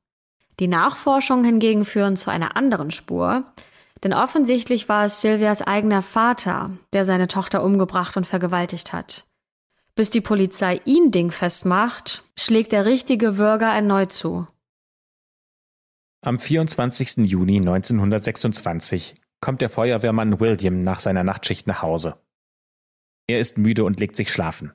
[0.61, 3.45] Die Nachforschungen hingegen führen zu einer anderen Spur,
[4.03, 9.25] denn offensichtlich war es Silvias eigener Vater, der seine Tochter umgebracht und vergewaltigt hat.
[9.99, 14.47] Bis die Polizei ihn dingfest macht, schlägt der richtige Bürger erneut zu.
[16.21, 17.29] Am 24.
[17.29, 22.15] Juni 1926 kommt der Feuerwehrmann William nach seiner Nachtschicht nach Hause.
[23.27, 24.73] Er ist müde und legt sich schlafen.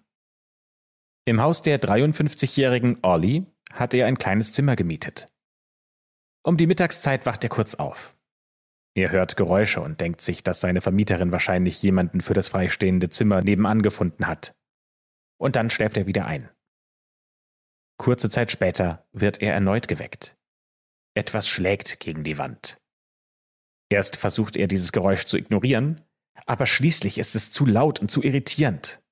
[1.23, 5.27] Im Haus der 53-jährigen Ollie hat er ein kleines Zimmer gemietet.
[6.45, 8.12] Um die Mittagszeit wacht er kurz auf.
[8.93, 13.41] Er hört Geräusche und denkt sich, dass seine Vermieterin wahrscheinlich jemanden für das freistehende Zimmer
[13.41, 14.53] nebenan gefunden hat.
[15.43, 16.49] Und dann schläft er wieder ein.
[17.97, 20.38] Kurze Zeit später wird er erneut geweckt.
[21.15, 22.82] Etwas schlägt gegen die Wand.
[23.89, 25.99] Erst versucht er dieses Geräusch zu ignorieren,
[26.45, 29.03] aber schließlich ist es zu laut und zu irritierend.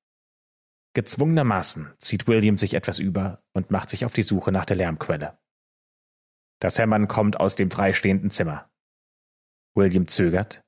[0.93, 5.37] Gezwungenermaßen zieht William sich etwas über und macht sich auf die Suche nach der Lärmquelle.
[6.61, 8.71] Das Hämmern kommt aus dem freistehenden Zimmer.
[9.75, 10.63] William zögert,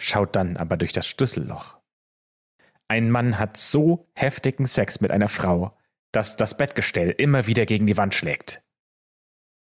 [0.00, 1.83] schaut dann aber durch das Schlüsselloch.
[2.88, 5.76] Ein Mann hat so heftigen Sex mit einer Frau,
[6.12, 8.62] dass das Bettgestell immer wieder gegen die Wand schlägt.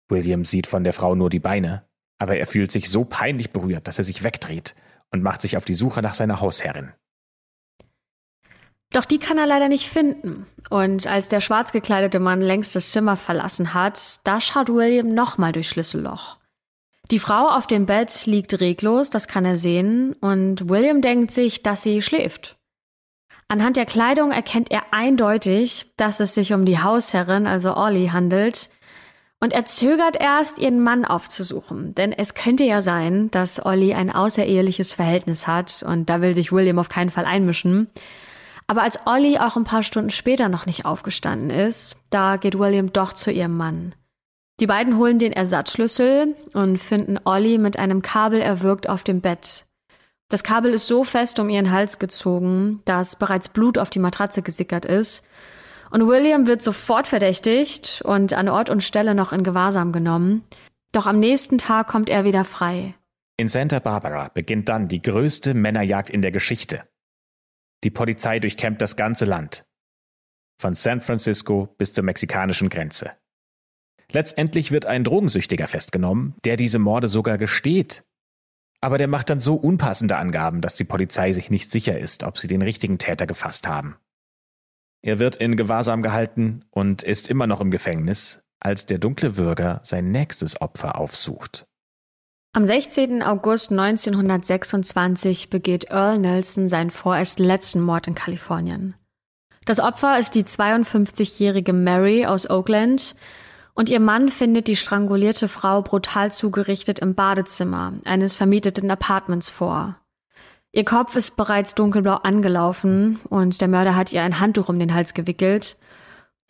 [0.09, 3.89] William sieht von der Frau nur die Beine, aber er fühlt sich so peinlich berührt,
[3.89, 4.75] dass er sich wegdreht
[5.11, 6.93] und macht sich auf die Suche nach seiner Hausherrin.
[8.93, 10.47] Doch die kann er leider nicht finden.
[10.69, 15.53] Und als der schwarz gekleidete Mann längst das Zimmer verlassen hat, da schaut William nochmal
[15.53, 16.39] durchs Schlüsselloch.
[17.11, 21.63] Die Frau auf dem Bett liegt reglos, das kann er sehen, und William denkt sich,
[21.63, 22.59] dass sie schläft.
[23.53, 28.71] Anhand der Kleidung erkennt er eindeutig, dass es sich um die Hausherrin, also Ollie, handelt.
[29.41, 34.11] Und er zögert erst, ihren Mann aufzusuchen, denn es könnte ja sein, dass Ollie ein
[34.11, 37.91] außereheliches Verhältnis hat und da will sich William auf keinen Fall einmischen.
[38.69, 42.91] Aber als Ollie auch ein paar Stunden später noch nicht aufgestanden ist, da geht William
[42.95, 43.95] doch zu ihrem Mann.
[44.61, 49.67] Die beiden holen den Ersatzschlüssel und finden Ollie mit einem Kabel erwürgt auf dem Bett.
[50.33, 54.41] Das Kabel ist so fest um ihren Hals gezogen, dass bereits Blut auf die Matratze
[54.41, 55.27] gesickert ist.
[55.91, 60.43] Und William wird sofort verdächtigt und an Ort und Stelle noch in Gewahrsam genommen.
[60.93, 62.95] Doch am nächsten Tag kommt er wieder frei.
[63.37, 66.83] In Santa Barbara beginnt dann die größte Männerjagd in der Geschichte.
[67.85, 69.67] Die Polizei durchkämmt das ganze Land.
[70.59, 73.11] Von San Francisco bis zur mexikanischen Grenze.
[74.11, 78.03] Letztendlich wird ein Drogensüchtiger festgenommen, der diese Morde sogar gesteht.
[78.83, 82.37] Aber der macht dann so unpassende Angaben, dass die Polizei sich nicht sicher ist, ob
[82.37, 83.97] sie den richtigen Täter gefasst haben.
[85.03, 89.81] Er wird in Gewahrsam gehalten und ist immer noch im Gefängnis, als der dunkle Würger
[89.85, 91.67] sein nächstes Opfer aufsucht.
[92.55, 93.23] Am 16.
[93.23, 98.95] August 1926 begeht Earl Nelson seinen vorerst letzten Mord in Kalifornien.
[99.65, 103.15] Das Opfer ist die 52-jährige Mary aus Oakland,
[103.75, 109.97] und ihr Mann findet die strangulierte Frau brutal zugerichtet im Badezimmer eines vermieteten Apartments vor.
[110.73, 114.95] Ihr Kopf ist bereits dunkelblau angelaufen und der Mörder hat ihr ein Handtuch um den
[114.95, 115.77] Hals gewickelt.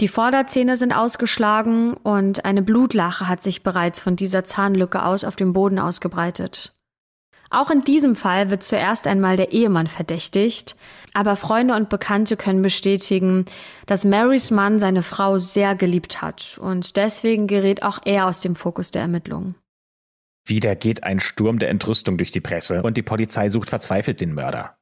[0.00, 5.36] Die Vorderzähne sind ausgeschlagen und eine Blutlache hat sich bereits von dieser Zahnlücke aus auf
[5.36, 6.72] dem Boden ausgebreitet.
[7.50, 10.74] Auch in diesem Fall wird zuerst einmal der Ehemann verdächtigt,
[11.14, 13.44] aber Freunde und Bekannte können bestätigen,
[13.86, 18.56] dass Marys Mann seine Frau sehr geliebt hat und deswegen gerät auch er aus dem
[18.56, 19.54] Fokus der Ermittlungen.
[20.44, 24.34] Wieder geht ein Sturm der Entrüstung durch die Presse und die Polizei sucht verzweifelt den
[24.34, 24.76] Mörder.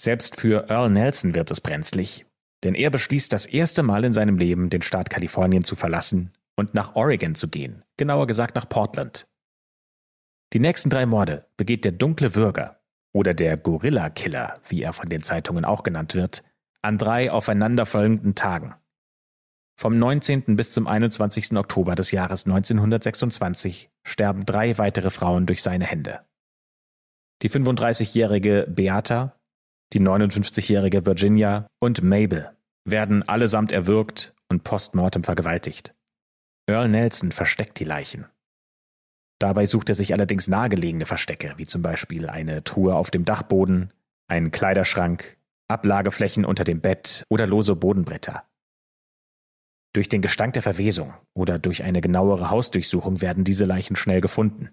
[0.00, 2.26] Selbst für Earl Nelson wird es brenzlig,
[2.62, 6.74] denn er beschließt das erste Mal in seinem Leben, den Staat Kalifornien zu verlassen und
[6.74, 9.26] nach Oregon zu gehen, genauer gesagt nach Portland.
[10.52, 12.77] Die nächsten drei Morde begeht der dunkle Würger
[13.12, 16.42] oder der Gorilla-Killer, wie er von den Zeitungen auch genannt wird,
[16.82, 18.74] an drei aufeinanderfolgenden Tagen.
[19.80, 20.56] Vom 19.
[20.56, 21.56] bis zum 21.
[21.56, 26.20] Oktober des Jahres 1926 sterben drei weitere Frauen durch seine Hände.
[27.42, 29.38] Die 35-jährige Beata,
[29.92, 32.50] die 59-jährige Virginia und Mabel
[32.84, 35.92] werden allesamt erwürgt und postmortem vergewaltigt.
[36.66, 38.26] Earl Nelson versteckt die Leichen.
[39.38, 43.92] Dabei sucht er sich allerdings nahegelegene Verstecke, wie zum Beispiel eine Truhe auf dem Dachboden,
[44.26, 45.36] einen Kleiderschrank,
[45.68, 48.44] Ablageflächen unter dem Bett oder lose Bodenbretter.
[49.94, 54.70] Durch den Gestank der Verwesung oder durch eine genauere Hausdurchsuchung werden diese Leichen schnell gefunden.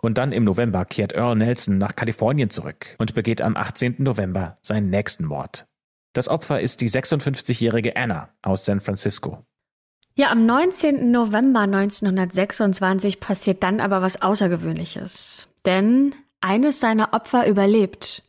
[0.00, 3.96] Und dann im November kehrt Earl Nelson nach Kalifornien zurück und begeht am 18.
[3.98, 5.66] November seinen nächsten Mord.
[6.12, 9.44] Das Opfer ist die 56-jährige Anna aus San Francisco.
[10.18, 11.10] Ja, am 19.
[11.10, 15.46] November 1926 passiert dann aber was Außergewöhnliches.
[15.66, 18.22] Denn eines seiner Opfer überlebt.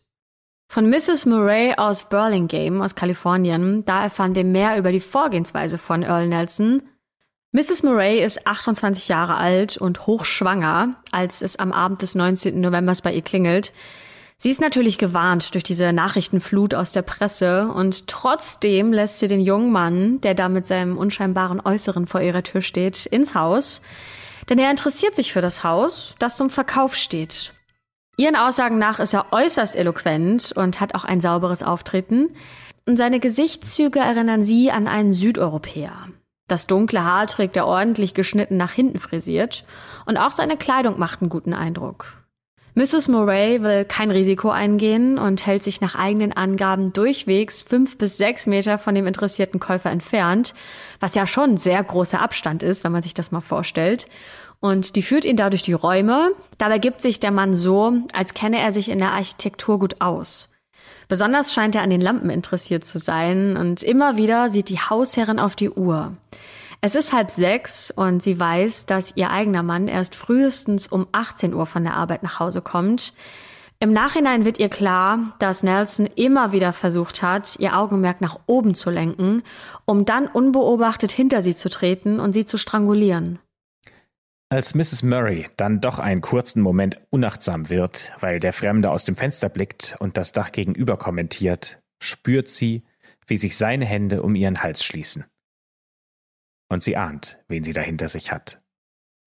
[0.68, 1.26] Von Mrs.
[1.26, 6.82] Murray aus Burlingame aus Kalifornien, da erfahren wir mehr über die Vorgehensweise von Earl Nelson.
[7.54, 7.84] Mrs.
[7.84, 12.60] Murray ist 28 Jahre alt und hochschwanger, als es am Abend des 19.
[12.60, 13.72] November bei ihr klingelt.
[14.40, 19.42] Sie ist natürlich gewarnt durch diese Nachrichtenflut aus der Presse und trotzdem lässt sie den
[19.42, 23.82] jungen Mann, der da mit seinem unscheinbaren Äußeren vor ihrer Tür steht, ins Haus.
[24.48, 27.54] Denn er interessiert sich für das Haus, das zum Verkauf steht.
[28.16, 32.30] Ihren Aussagen nach ist er äußerst eloquent und hat auch ein sauberes Auftreten.
[32.88, 36.10] Und seine Gesichtszüge erinnern sie an einen Südeuropäer.
[36.48, 39.66] Das dunkle Haar trägt er ordentlich geschnitten nach hinten frisiert
[40.06, 42.17] und auch seine Kleidung macht einen guten Eindruck.
[42.78, 43.08] Mrs.
[43.08, 48.46] Murray will kein Risiko eingehen und hält sich nach eigenen Angaben durchwegs fünf bis sechs
[48.46, 50.54] Meter von dem interessierten Käufer entfernt,
[51.00, 54.06] was ja schon ein sehr großer Abstand ist, wenn man sich das mal vorstellt.
[54.60, 56.34] Und die führt ihn da durch die Räume.
[56.60, 60.54] Dabei gibt sich der Mann so, als kenne er sich in der Architektur gut aus.
[61.08, 65.40] Besonders scheint er an den Lampen interessiert zu sein und immer wieder sieht die Hausherrin
[65.40, 66.14] auf die Uhr.
[66.80, 71.54] Es ist halb sechs und sie weiß, dass ihr eigener Mann erst frühestens um 18
[71.54, 73.14] Uhr von der Arbeit nach Hause kommt.
[73.80, 78.74] Im Nachhinein wird ihr klar, dass Nelson immer wieder versucht hat, ihr Augenmerk nach oben
[78.74, 79.44] zu lenken,
[79.86, 83.40] um dann unbeobachtet hinter sie zu treten und sie zu strangulieren.
[84.50, 85.04] Als Mrs.
[85.04, 89.96] Murray dann doch einen kurzen Moment unachtsam wird, weil der Fremde aus dem Fenster blickt
[90.00, 92.84] und das Dach gegenüber kommentiert, spürt sie,
[93.28, 95.26] wie sich seine Hände um ihren Hals schließen.
[96.70, 98.62] Und sie ahnt, wen sie da hinter sich hat.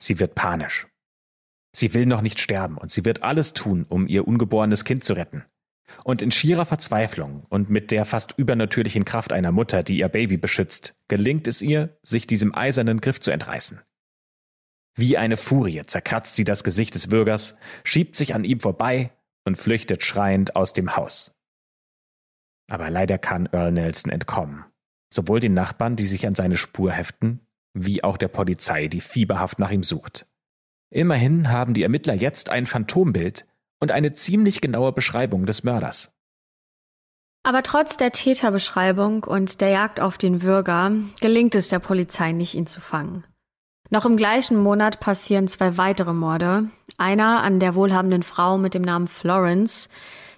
[0.03, 0.88] Sie wird panisch.
[1.72, 5.14] Sie will noch nicht sterben und sie wird alles tun, um ihr ungeborenes Kind zu
[5.14, 5.45] retten.
[6.05, 10.36] Und in schierer Verzweiflung und mit der fast übernatürlichen Kraft einer Mutter, die ihr Baby
[10.36, 13.80] beschützt, gelingt es ihr, sich diesem eisernen Griff zu entreißen.
[14.97, 19.11] Wie eine Furie zerkratzt sie das Gesicht des Bürgers, schiebt sich an ihm vorbei
[19.45, 21.32] und flüchtet schreiend aus dem Haus.
[22.68, 24.64] Aber leider kann Earl Nelson entkommen.
[25.13, 27.41] Sowohl den Nachbarn, die sich an seine Spur heften,
[27.75, 30.27] wie auch der Polizei, die fieberhaft nach ihm sucht.
[30.91, 33.47] Immerhin haben die Ermittler jetzt ein Phantombild
[33.81, 36.13] und eine ziemlich genaue Beschreibung des Mörders.
[37.43, 42.55] Aber trotz der Täterbeschreibung und der Jagd auf den Bürger gelingt es der Polizei nicht,
[42.55, 43.25] ihn zu fangen.
[43.89, 46.71] Noch im gleichen Monat passieren zwei weitere Morde.
[46.99, 49.89] Einer an der wohlhabenden Frau mit dem Namen Florence.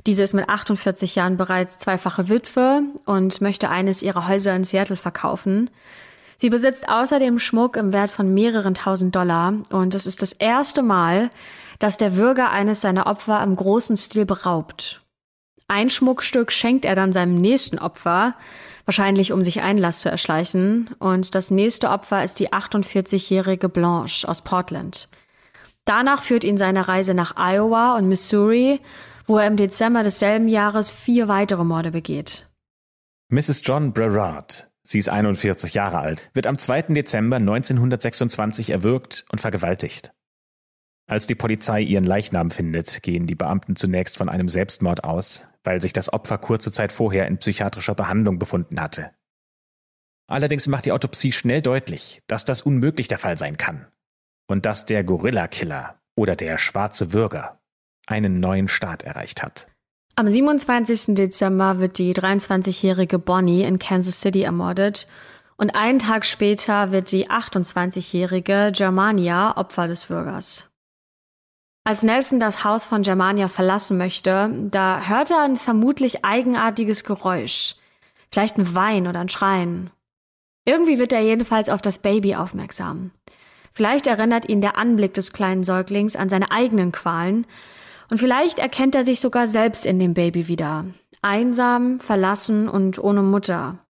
[0.06, 4.96] Diese ist mit 48 Jahren bereits zweifache Witwe und möchte eines ihrer Häuser in Seattle
[4.96, 5.70] verkaufen.
[6.36, 10.82] Sie besitzt außerdem Schmuck im Wert von mehreren tausend Dollar und es ist das erste
[10.82, 11.30] Mal,
[11.78, 15.02] dass der Würger eines seiner Opfer im großen Stil beraubt.
[15.68, 18.34] Ein Schmuckstück schenkt er dann seinem nächsten Opfer,
[18.84, 20.90] wahrscheinlich um sich Einlass zu erschleichen.
[20.98, 25.08] Und das nächste Opfer ist die 48-jährige Blanche aus Portland.
[25.84, 28.80] Danach führt ihn seine Reise nach Iowa und Missouri,
[29.32, 32.50] wo er im Dezember desselben Jahres vier weitere Morde begeht.
[33.30, 33.62] Mrs.
[33.64, 36.82] John Brerard, sie ist 41 Jahre alt, wird am 2.
[36.92, 40.12] Dezember 1926 erwürgt und vergewaltigt.
[41.08, 45.80] Als die Polizei ihren Leichnam findet, gehen die Beamten zunächst von einem Selbstmord aus, weil
[45.80, 49.12] sich das Opfer kurze Zeit vorher in psychiatrischer Behandlung befunden hatte.
[50.26, 53.86] Allerdings macht die Autopsie schnell deutlich, dass das unmöglich der Fall sein kann
[54.46, 57.61] und dass der Gorilla-Killer oder der schwarze Würger
[58.12, 59.66] einen neuen Start erreicht hat.
[60.14, 61.14] Am 27.
[61.14, 65.06] Dezember wird die 23-jährige Bonnie in Kansas City ermordet
[65.56, 70.68] und einen Tag später wird die 28-jährige Germania Opfer des Würgers.
[71.84, 77.74] Als Nelson das Haus von Germania verlassen möchte, da hört er ein vermutlich eigenartiges Geräusch.
[78.30, 79.90] Vielleicht ein Wein oder ein Schreien.
[80.64, 83.10] Irgendwie wird er jedenfalls auf das Baby aufmerksam.
[83.72, 87.46] Vielleicht erinnert ihn der Anblick des kleinen Säuglings an seine eigenen Qualen
[88.12, 90.84] und vielleicht erkennt er sich sogar selbst in dem Baby wieder.
[91.22, 93.80] Einsam, verlassen und ohne Mutter.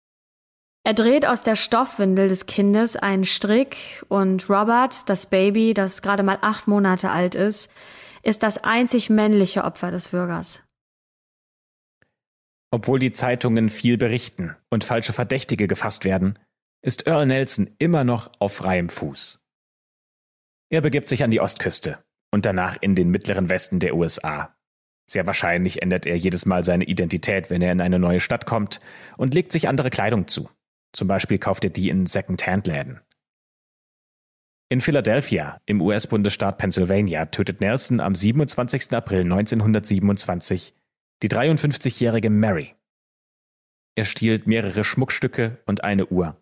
[0.85, 6.23] Er dreht aus der Stoffwindel des Kindes einen Strick und Robert, das Baby, das gerade
[6.23, 7.75] mal acht Monate alt ist,
[8.23, 10.63] ist das einzig männliche Opfer des Bürgers.
[12.71, 16.39] Obwohl die Zeitungen viel berichten und falsche Verdächtige gefasst werden,
[16.81, 19.41] ist Earl Nelson immer noch auf freiem Fuß.
[20.71, 21.99] Er begibt sich an die Ostküste
[22.33, 24.57] und danach in den mittleren Westen der USA.
[25.07, 28.81] Sehr wahrscheinlich ändert er jedes Mal seine Identität, wenn er in eine neue Stadt kommt
[29.17, 30.49] und legt sich andere Kleidung zu.
[30.93, 33.01] Zum Beispiel kauft er die in Second-Hand-Läden.
[34.71, 38.93] In Philadelphia im US-Bundesstaat Pennsylvania tötet Nelson am 27.
[38.95, 40.75] April 1927
[41.23, 42.75] die 53-jährige Mary.
[43.95, 46.42] Er stiehlt mehrere Schmuckstücke und eine Uhr.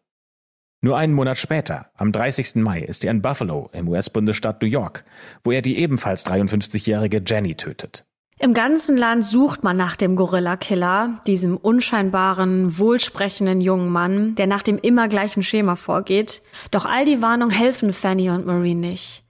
[0.83, 2.57] Nur einen Monat später, am 30.
[2.57, 5.05] Mai, ist er in Buffalo im US-Bundesstaat New York,
[5.45, 8.07] wo er die ebenfalls 53-jährige Jenny tötet.
[8.39, 14.63] Im ganzen Land sucht man nach dem Gorilla-Killer, diesem unscheinbaren, wohlsprechenden jungen Mann, der nach
[14.63, 16.41] dem immer gleichen Schema vorgeht.
[16.71, 19.25] Doch all die Warnungen helfen Fanny und Marie nicht.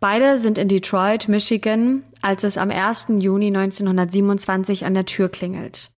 [0.00, 3.08] Beide sind in Detroit, Michigan, als es am 1.
[3.18, 5.90] Juni 1927 an der Tür klingelt.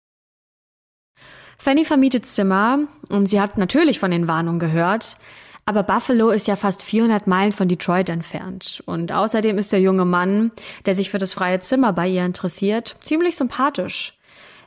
[1.58, 5.16] Fanny vermietet Zimmer und sie hat natürlich von den Warnungen gehört,
[5.64, 8.82] aber Buffalo ist ja fast 400 Meilen von Detroit entfernt.
[8.86, 10.52] Und außerdem ist der junge Mann,
[10.86, 14.16] der sich für das freie Zimmer bei ihr interessiert, ziemlich sympathisch.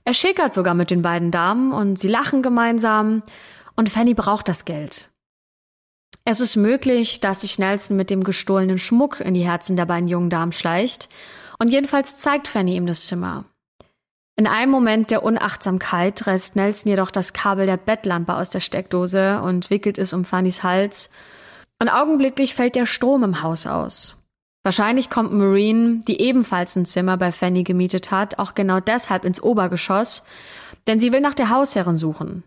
[0.03, 3.23] Er schickert sogar mit den beiden Damen und sie lachen gemeinsam
[3.75, 5.09] und Fanny braucht das Geld.
[6.25, 10.09] Es ist möglich, dass sich Nelson mit dem gestohlenen Schmuck in die Herzen der beiden
[10.09, 11.07] jungen Damen schleicht
[11.59, 13.45] und jedenfalls zeigt Fanny ihm das Zimmer.
[14.39, 19.41] In einem Moment der Unachtsamkeit reißt Nelson jedoch das Kabel der Bettlampe aus der Steckdose
[19.41, 21.09] und wickelt es um Fannys Hals.
[21.77, 24.15] Und augenblicklich fällt der Strom im Haus aus.
[24.63, 29.43] Wahrscheinlich kommt Marine, die ebenfalls ein Zimmer bei Fanny gemietet hat, auch genau deshalb ins
[29.43, 30.23] Obergeschoss,
[30.87, 32.43] denn sie will nach der Hausherrin suchen.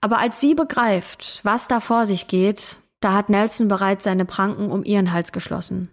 [0.00, 4.72] Aber als sie begreift, was da vor sich geht, da hat Nelson bereits seine Pranken
[4.72, 5.90] um ihren Hals geschlossen.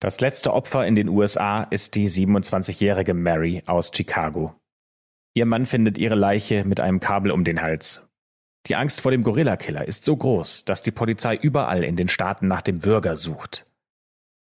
[0.00, 4.54] Das letzte Opfer in den USA ist die 27-jährige Mary aus Chicago.
[5.34, 8.02] Ihr Mann findet ihre Leiche mit einem Kabel um den Hals.
[8.66, 12.48] Die Angst vor dem Gorilla-Killer ist so groß, dass die Polizei überall in den Staaten
[12.48, 13.66] nach dem Würger sucht.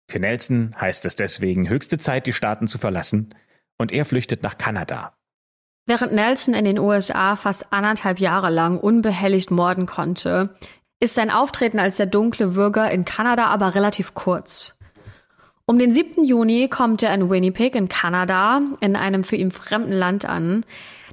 [0.08, 3.34] Für Nelson heißt es deswegen höchste Zeit, die Staaten zu verlassen,
[3.80, 5.14] und er flüchtet nach Kanada.
[5.88, 10.56] Während Nelson in den USA fast anderthalb Jahre lang unbehelligt morden konnte,
[11.00, 14.78] ist sein Auftreten als der dunkle Würger in Kanada aber relativ kurz.
[15.70, 16.24] Um den 7.
[16.24, 20.65] Juni kommt er in Winnipeg in Kanada, in einem für ihn fremden Land an.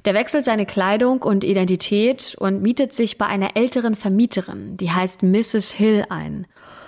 [0.03, 5.21] Der wechselt seine Kleidung und Identität und mietet sich bei einer älteren Vermieterin, die heißt
[5.21, 5.69] Mrs.
[5.69, 6.47] Hill ein.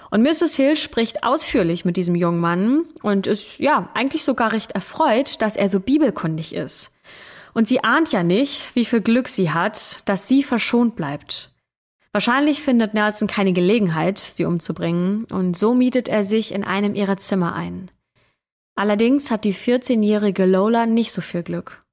[0.09, 0.55] Und Mrs.
[0.55, 5.55] Hill spricht ausführlich mit diesem jungen Mann und ist ja eigentlich sogar recht erfreut, dass
[5.55, 6.97] er so bibelkundig ist.
[7.53, 11.48] Und sie ahnt ja nicht, wie viel Glück sie hat, dass sie verschont bleibt.
[12.11, 17.17] Wahrscheinlich findet Nelson keine Gelegenheit, sie umzubringen, und so mietet er sich in einem ihrer
[17.17, 17.91] Zimmer ein.
[18.75, 21.83] Allerdings hat die 14-jährige Lola nicht so viel Glück.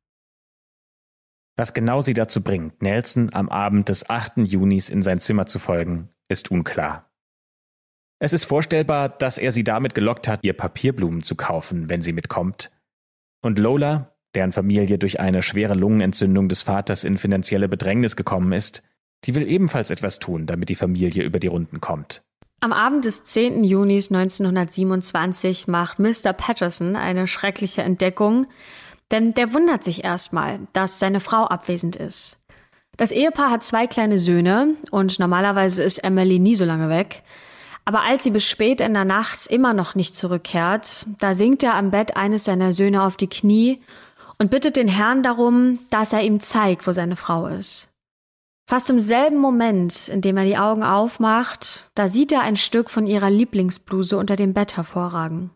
[1.56, 4.38] Was genau sie dazu bringt, Nelson am Abend des 8.
[4.38, 7.10] Junis in sein Zimmer zu folgen, ist unklar.
[8.18, 12.12] Es ist vorstellbar, dass er sie damit gelockt hat, ihr Papierblumen zu kaufen, wenn sie
[12.12, 12.70] mitkommt.
[13.42, 18.82] Und Lola, deren Familie durch eine schwere Lungenentzündung des Vaters in finanzielle Bedrängnis gekommen ist,
[19.26, 22.22] die will ebenfalls etwas tun, damit die Familie über die Runden kommt.
[22.60, 23.64] Am Abend des 10.
[23.64, 26.32] Junis 1927 macht Mr.
[26.32, 28.46] Patterson eine schreckliche Entdeckung,
[29.10, 32.40] denn der wundert sich erstmal, dass seine Frau abwesend ist.
[32.96, 37.22] Das Ehepaar hat zwei kleine Söhne und normalerweise ist Emily nie so lange weg.
[37.84, 41.74] Aber als sie bis spät in der Nacht immer noch nicht zurückkehrt, da sinkt er
[41.74, 43.82] am Bett eines seiner Söhne auf die Knie
[44.38, 47.92] und bittet den Herrn darum, dass er ihm zeigt, wo seine Frau ist.
[48.68, 52.90] Fast im selben Moment, in dem er die Augen aufmacht, da sieht er ein Stück
[52.90, 55.50] von ihrer Lieblingsbluse unter dem Bett hervorragen.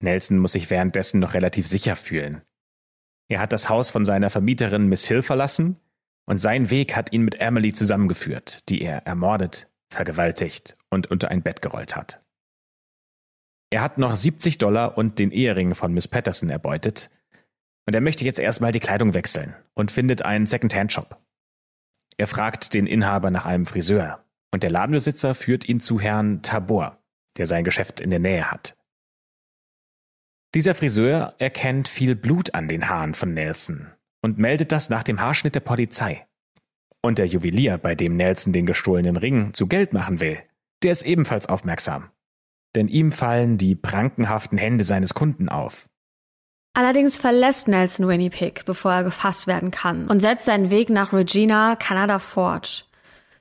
[0.00, 2.42] Nelson muss sich währenddessen noch relativ sicher fühlen.
[3.28, 5.80] Er hat das Haus von seiner Vermieterin Miss Hill verlassen
[6.26, 11.42] und sein Weg hat ihn mit Emily zusammengeführt, die er ermordet, vergewaltigt und unter ein
[11.42, 12.20] Bett gerollt hat.
[13.70, 17.10] Er hat noch 70 Dollar und den Ehering von Miss Patterson erbeutet
[17.86, 21.16] und er möchte jetzt erstmal die Kleidung wechseln und findet einen Second-Hand-Shop.
[22.18, 26.98] Er fragt den Inhaber nach einem Friseur und der Ladenbesitzer führt ihn zu Herrn Tabor,
[27.36, 28.76] der sein Geschäft in der Nähe hat.
[30.54, 33.92] Dieser Friseur erkennt viel Blut an den Haaren von Nelson
[34.22, 36.26] und meldet das nach dem Haarschnitt der Polizei.
[37.02, 40.38] Und der Juwelier, bei dem Nelson den gestohlenen Ring zu Geld machen will,
[40.82, 42.10] der ist ebenfalls aufmerksam.
[42.74, 45.88] Denn ihm fallen die prankenhaften Hände seines Kunden auf.
[46.78, 51.74] Allerdings verlässt Nelson Winnipeg, bevor er gefasst werden kann und setzt seinen Weg nach Regina,
[51.74, 52.86] Kanada fort.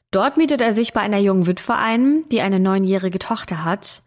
[0.10, 4.02] Dort mietet er sich bei einer jungen Witwe ein, die eine neunjährige Tochter hat.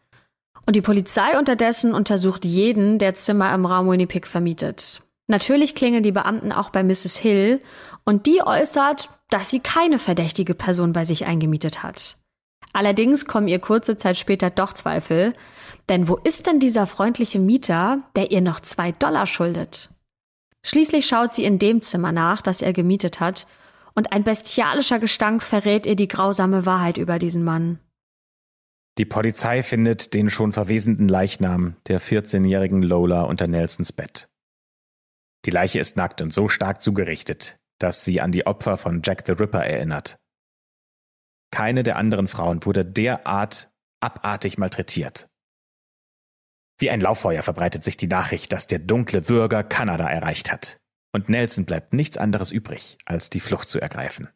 [0.66, 5.01] Und die Polizei unterdessen untersucht jeden, der Zimmer im Raum Winnipeg vermietet.
[5.28, 7.16] Natürlich klingeln die Beamten auch bei Mrs.
[7.16, 7.61] Hill
[8.05, 12.16] und die äußert, dass sie keine verdächtige Person bei sich eingemietet hat.
[12.72, 15.35] Allerdings kommen ihr kurze Zeit später doch Zweifel,
[15.91, 19.91] denn wo ist denn dieser freundliche Mieter, der ihr noch zwei Dollar schuldet?
[20.64, 23.47] Schließlich schaut sie in dem Zimmer nach, das er gemietet hat,
[23.95, 27.80] und ein bestialischer Gestank verrät ihr die grausame Wahrheit über diesen Mann.
[28.99, 34.28] Die Polizei findet den schon verwesenden Leichnam der 14-jährigen Lola unter Nelsons Bett.
[35.45, 39.24] Die Leiche ist nackt und so stark zugerichtet, dass sie an die Opfer von Jack
[39.26, 40.18] the Ripper erinnert.
[41.51, 45.26] Keine der anderen Frauen wurde derart abartig malträtiert.
[46.81, 50.78] Wie ein Lauffeuer verbreitet sich die Nachricht, dass der dunkle Würger Kanada erreicht hat.
[51.12, 54.28] Und Nelson bleibt nichts anderes übrig, als die Flucht zu ergreifen.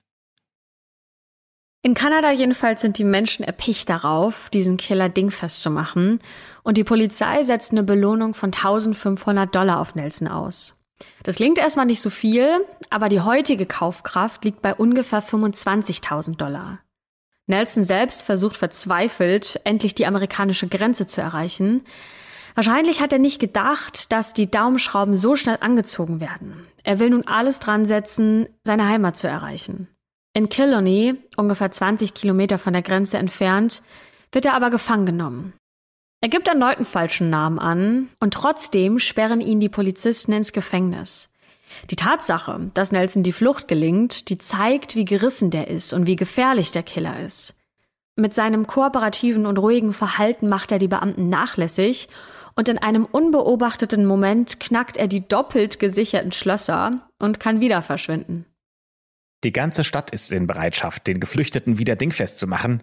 [1.83, 6.19] In Kanada jedenfalls sind die Menschen erpicht darauf, diesen Killer dingfest zu machen.
[6.63, 10.79] Und die Polizei setzt eine Belohnung von 1500 Dollar auf Nelson aus.
[11.23, 16.81] Das klingt erstmal nicht so viel, aber die heutige Kaufkraft liegt bei ungefähr 25.000 Dollar.
[17.47, 21.83] Nelson selbst versucht verzweifelt, endlich die amerikanische Grenze zu erreichen.
[22.55, 26.67] Wahrscheinlich hat er nicht gedacht, dass die Daumenschrauben so schnell angezogen werden.
[26.85, 29.89] Er will nun alles dran setzen, seine Heimat zu erreichen.
[30.35, 33.83] In Killarney, ungefähr 20 Kilometer von der Grenze entfernt,
[34.33, 35.55] wird er aber gefangen genommen.
[36.21, 41.33] Er gibt erneut einen falschen Namen an und trotzdem sperren ihn die Polizisten ins Gefängnis.
[41.91, 46.17] Die Tatsache, dass Nelson die Flucht gelingt, die zeigt, wie gerissen der ist und wie
[46.17, 47.55] gefährlich der Killer ist.
[48.17, 52.09] Mit seinem kooperativen und ruhigen Verhalten macht er die Beamten nachlässig
[52.57, 58.47] und in einem unbeobachteten Moment knackt er die doppelt gesicherten Schlösser und kann wieder verschwinden.
[59.43, 62.83] Die ganze Stadt ist in Bereitschaft, den Geflüchteten wieder dingfest zu machen,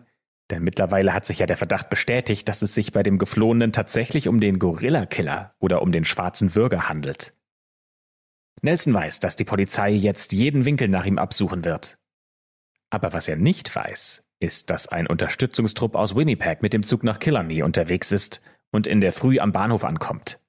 [0.52, 4.28] denn mittlerweile hat sich ja der Verdacht bestätigt, dass es sich bei dem Geflohenen tatsächlich
[4.28, 7.34] um den Gorilla-Killer oder um den schwarzen Würger handelt.
[8.62, 11.98] Nelson weiß, dass die Polizei jetzt jeden Winkel nach ihm absuchen wird.
[12.92, 17.20] Aber was er nicht weiß, ist, dass ein Unterstützungstrupp aus Winnipeg mit dem Zug nach
[17.20, 18.42] Killarney unterwegs ist
[18.72, 20.40] und in der Früh am Bahnhof ankommt.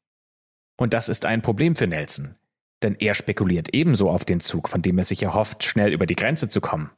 [0.78, 2.36] Und das ist ein Problem für Nelson,
[2.82, 6.16] denn er spekuliert ebenso auf den Zug, von dem er sich erhofft, schnell über die
[6.16, 6.90] Grenze zu kommen.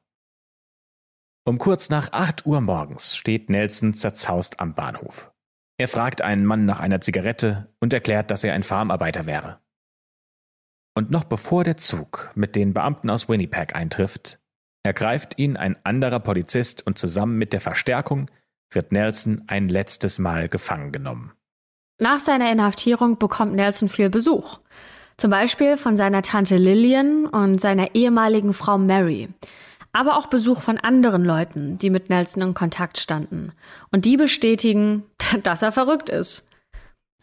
[1.47, 5.31] Um kurz nach 8 Uhr morgens steht Nelson zerzaust am Bahnhof.
[5.77, 9.61] Er fragt einen Mann nach einer Zigarette und erklärt, dass er ein Farmarbeiter wäre.
[10.97, 14.41] Und noch bevor der Zug mit den Beamten aus Winnipeg eintrifft,
[14.85, 18.31] ergreift ihn ein anderer Polizist und zusammen mit der Verstärkung
[18.71, 21.33] wird Nelson ein letztes Mal gefangen genommen.
[22.01, 24.59] Nach seiner Inhaftierung bekommt Nelson viel Besuch.
[25.17, 29.29] Zum Beispiel von seiner Tante Lillian und seiner ehemaligen Frau Mary
[29.95, 33.53] aber auch Besuch von anderen Leuten, die mit Nelson in Kontakt standen.
[33.93, 35.05] Und die bestätigen,
[35.43, 36.47] dass er verrückt ist.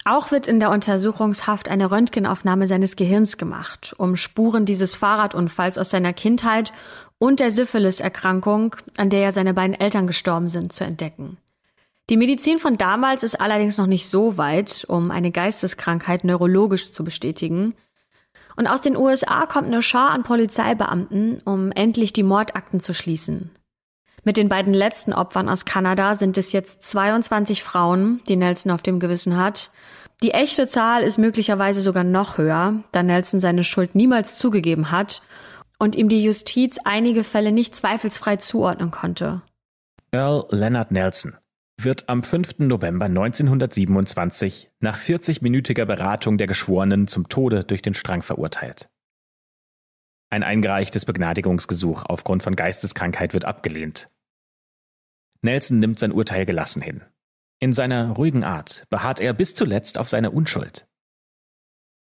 [0.04, 5.92] Auch wird in der Untersuchungshaft eine Röntgenaufnahme seines Gehirns gemacht, um Spuren dieses Fahrradunfalls aus
[5.92, 6.74] seiner Kindheit
[7.22, 11.38] und der Syphilis-Erkrankung, an der ja seine beiden Eltern gestorben sind, zu entdecken.
[12.10, 17.04] Die Medizin von damals ist allerdings noch nicht so weit, um eine Geisteskrankheit neurologisch zu
[17.04, 17.76] bestätigen.
[18.56, 23.52] Und aus den USA kommt eine Schar an Polizeibeamten, um endlich die Mordakten zu schließen.
[24.24, 28.82] Mit den beiden letzten Opfern aus Kanada sind es jetzt 22 Frauen, die Nelson auf
[28.82, 29.70] dem Gewissen hat.
[30.24, 35.22] Die echte Zahl ist möglicherweise sogar noch höher, da Nelson seine Schuld niemals zugegeben hat
[35.82, 39.42] und ihm die Justiz einige Fälle nicht zweifelsfrei zuordnen konnte.
[40.12, 41.36] Earl Leonard Nelson
[41.82, 42.60] wird am 5.
[42.60, 48.90] November 1927 nach 40-minütiger Beratung der Geschworenen zum Tode durch den Strang verurteilt.
[50.30, 54.06] Ein eingereichtes Begnadigungsgesuch aufgrund von Geisteskrankheit wird abgelehnt.
[55.42, 57.02] Nelson nimmt sein Urteil gelassen hin.
[57.60, 60.86] In seiner ruhigen Art beharrt er bis zuletzt auf seine Unschuld.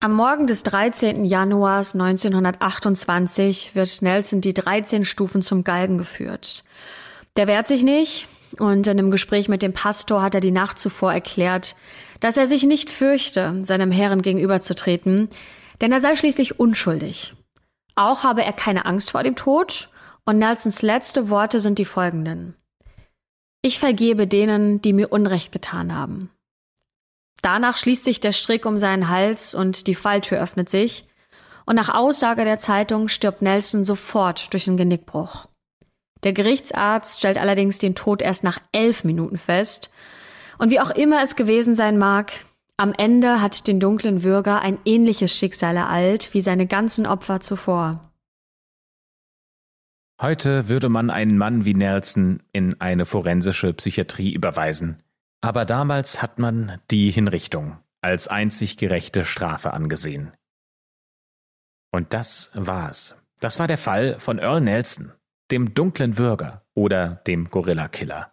[0.02, 1.26] Am Morgen des 13.
[1.26, 6.64] Januars 1928 wird Nelson die 13 Stufen zum Galgen geführt.
[7.36, 8.26] Der wehrt sich nicht,
[8.60, 11.76] und in einem Gespräch mit dem Pastor hat er die Nacht zuvor erklärt,
[12.22, 15.28] dass er sich nicht fürchte, seinem Herrn gegenüberzutreten,
[15.82, 17.36] denn er sei schließlich unschuldig.
[17.96, 19.90] Auch habe er keine Angst vor dem Tod
[20.24, 22.56] und Nelsons letzte Worte sind die folgenden.
[23.62, 26.30] Ich vergebe denen, die mir Unrecht getan haben.
[27.42, 31.06] Danach schließt sich der Strick um seinen Hals und die Falltür öffnet sich,
[31.66, 35.48] und nach Aussage der Zeitung stirbt Nelson sofort durch einen Genickbruch.
[36.24, 39.92] Der Gerichtsarzt stellt allerdings den Tod erst nach elf Minuten fest.
[40.58, 42.34] Und wie auch immer es gewesen sein mag,
[42.76, 48.02] am Ende hat den dunklen Würger ein ähnliches Schicksal ereilt wie seine ganzen Opfer zuvor.
[50.22, 55.02] Heute würde man einen Mann wie Nelson in eine forensische Psychiatrie überweisen.
[55.42, 60.34] Aber damals hat man die Hinrichtung als einzig gerechte Strafe angesehen.
[61.92, 63.16] Und das war's.
[63.40, 65.14] Das war der Fall von Earl Nelson
[65.52, 68.32] dem dunklen Würger oder dem Gorilla-Killer.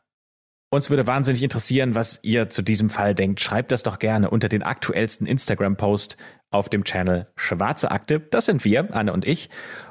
[0.70, 3.40] Uns würde wahnsinnig interessieren, was ihr zu diesem Fall denkt.
[3.40, 6.16] Schreibt das doch gerne unter den aktuellsten Instagram-Post
[6.50, 8.20] auf dem Channel Schwarze Akte.
[8.20, 9.48] Das sind wir, Anne und ich.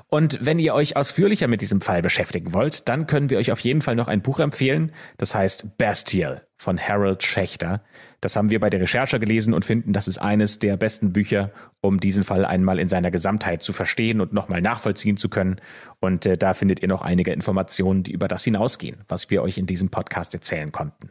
[0.07, 3.59] Und wenn ihr euch ausführlicher mit diesem Fall beschäftigen wollt, dann können wir euch auf
[3.59, 4.91] jeden Fall noch ein Buch empfehlen.
[5.17, 7.83] Das heißt Bastille von Harold Schächter.
[8.21, 11.51] Das haben wir bei der Recherche gelesen und finden, das ist eines der besten Bücher,
[11.81, 15.59] um diesen Fall einmal in seiner Gesamtheit zu verstehen und nochmal nachvollziehen zu können.
[15.99, 19.57] Und äh, da findet ihr noch einige Informationen, die über das hinausgehen, was wir euch
[19.57, 21.09] in diesem Podcast erzählen konnten.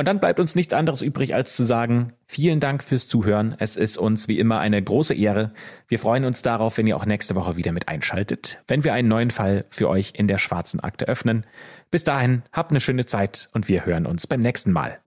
[0.00, 3.54] Und dann bleibt uns nichts anderes übrig, als zu sagen, vielen Dank fürs Zuhören.
[3.58, 5.52] Es ist uns wie immer eine große Ehre.
[5.88, 9.08] Wir freuen uns darauf, wenn ihr auch nächste Woche wieder mit einschaltet, wenn wir einen
[9.08, 11.44] neuen Fall für euch in der schwarzen Akte öffnen.
[11.90, 15.00] Bis dahin, habt eine schöne Zeit und wir hören uns beim nächsten Mal.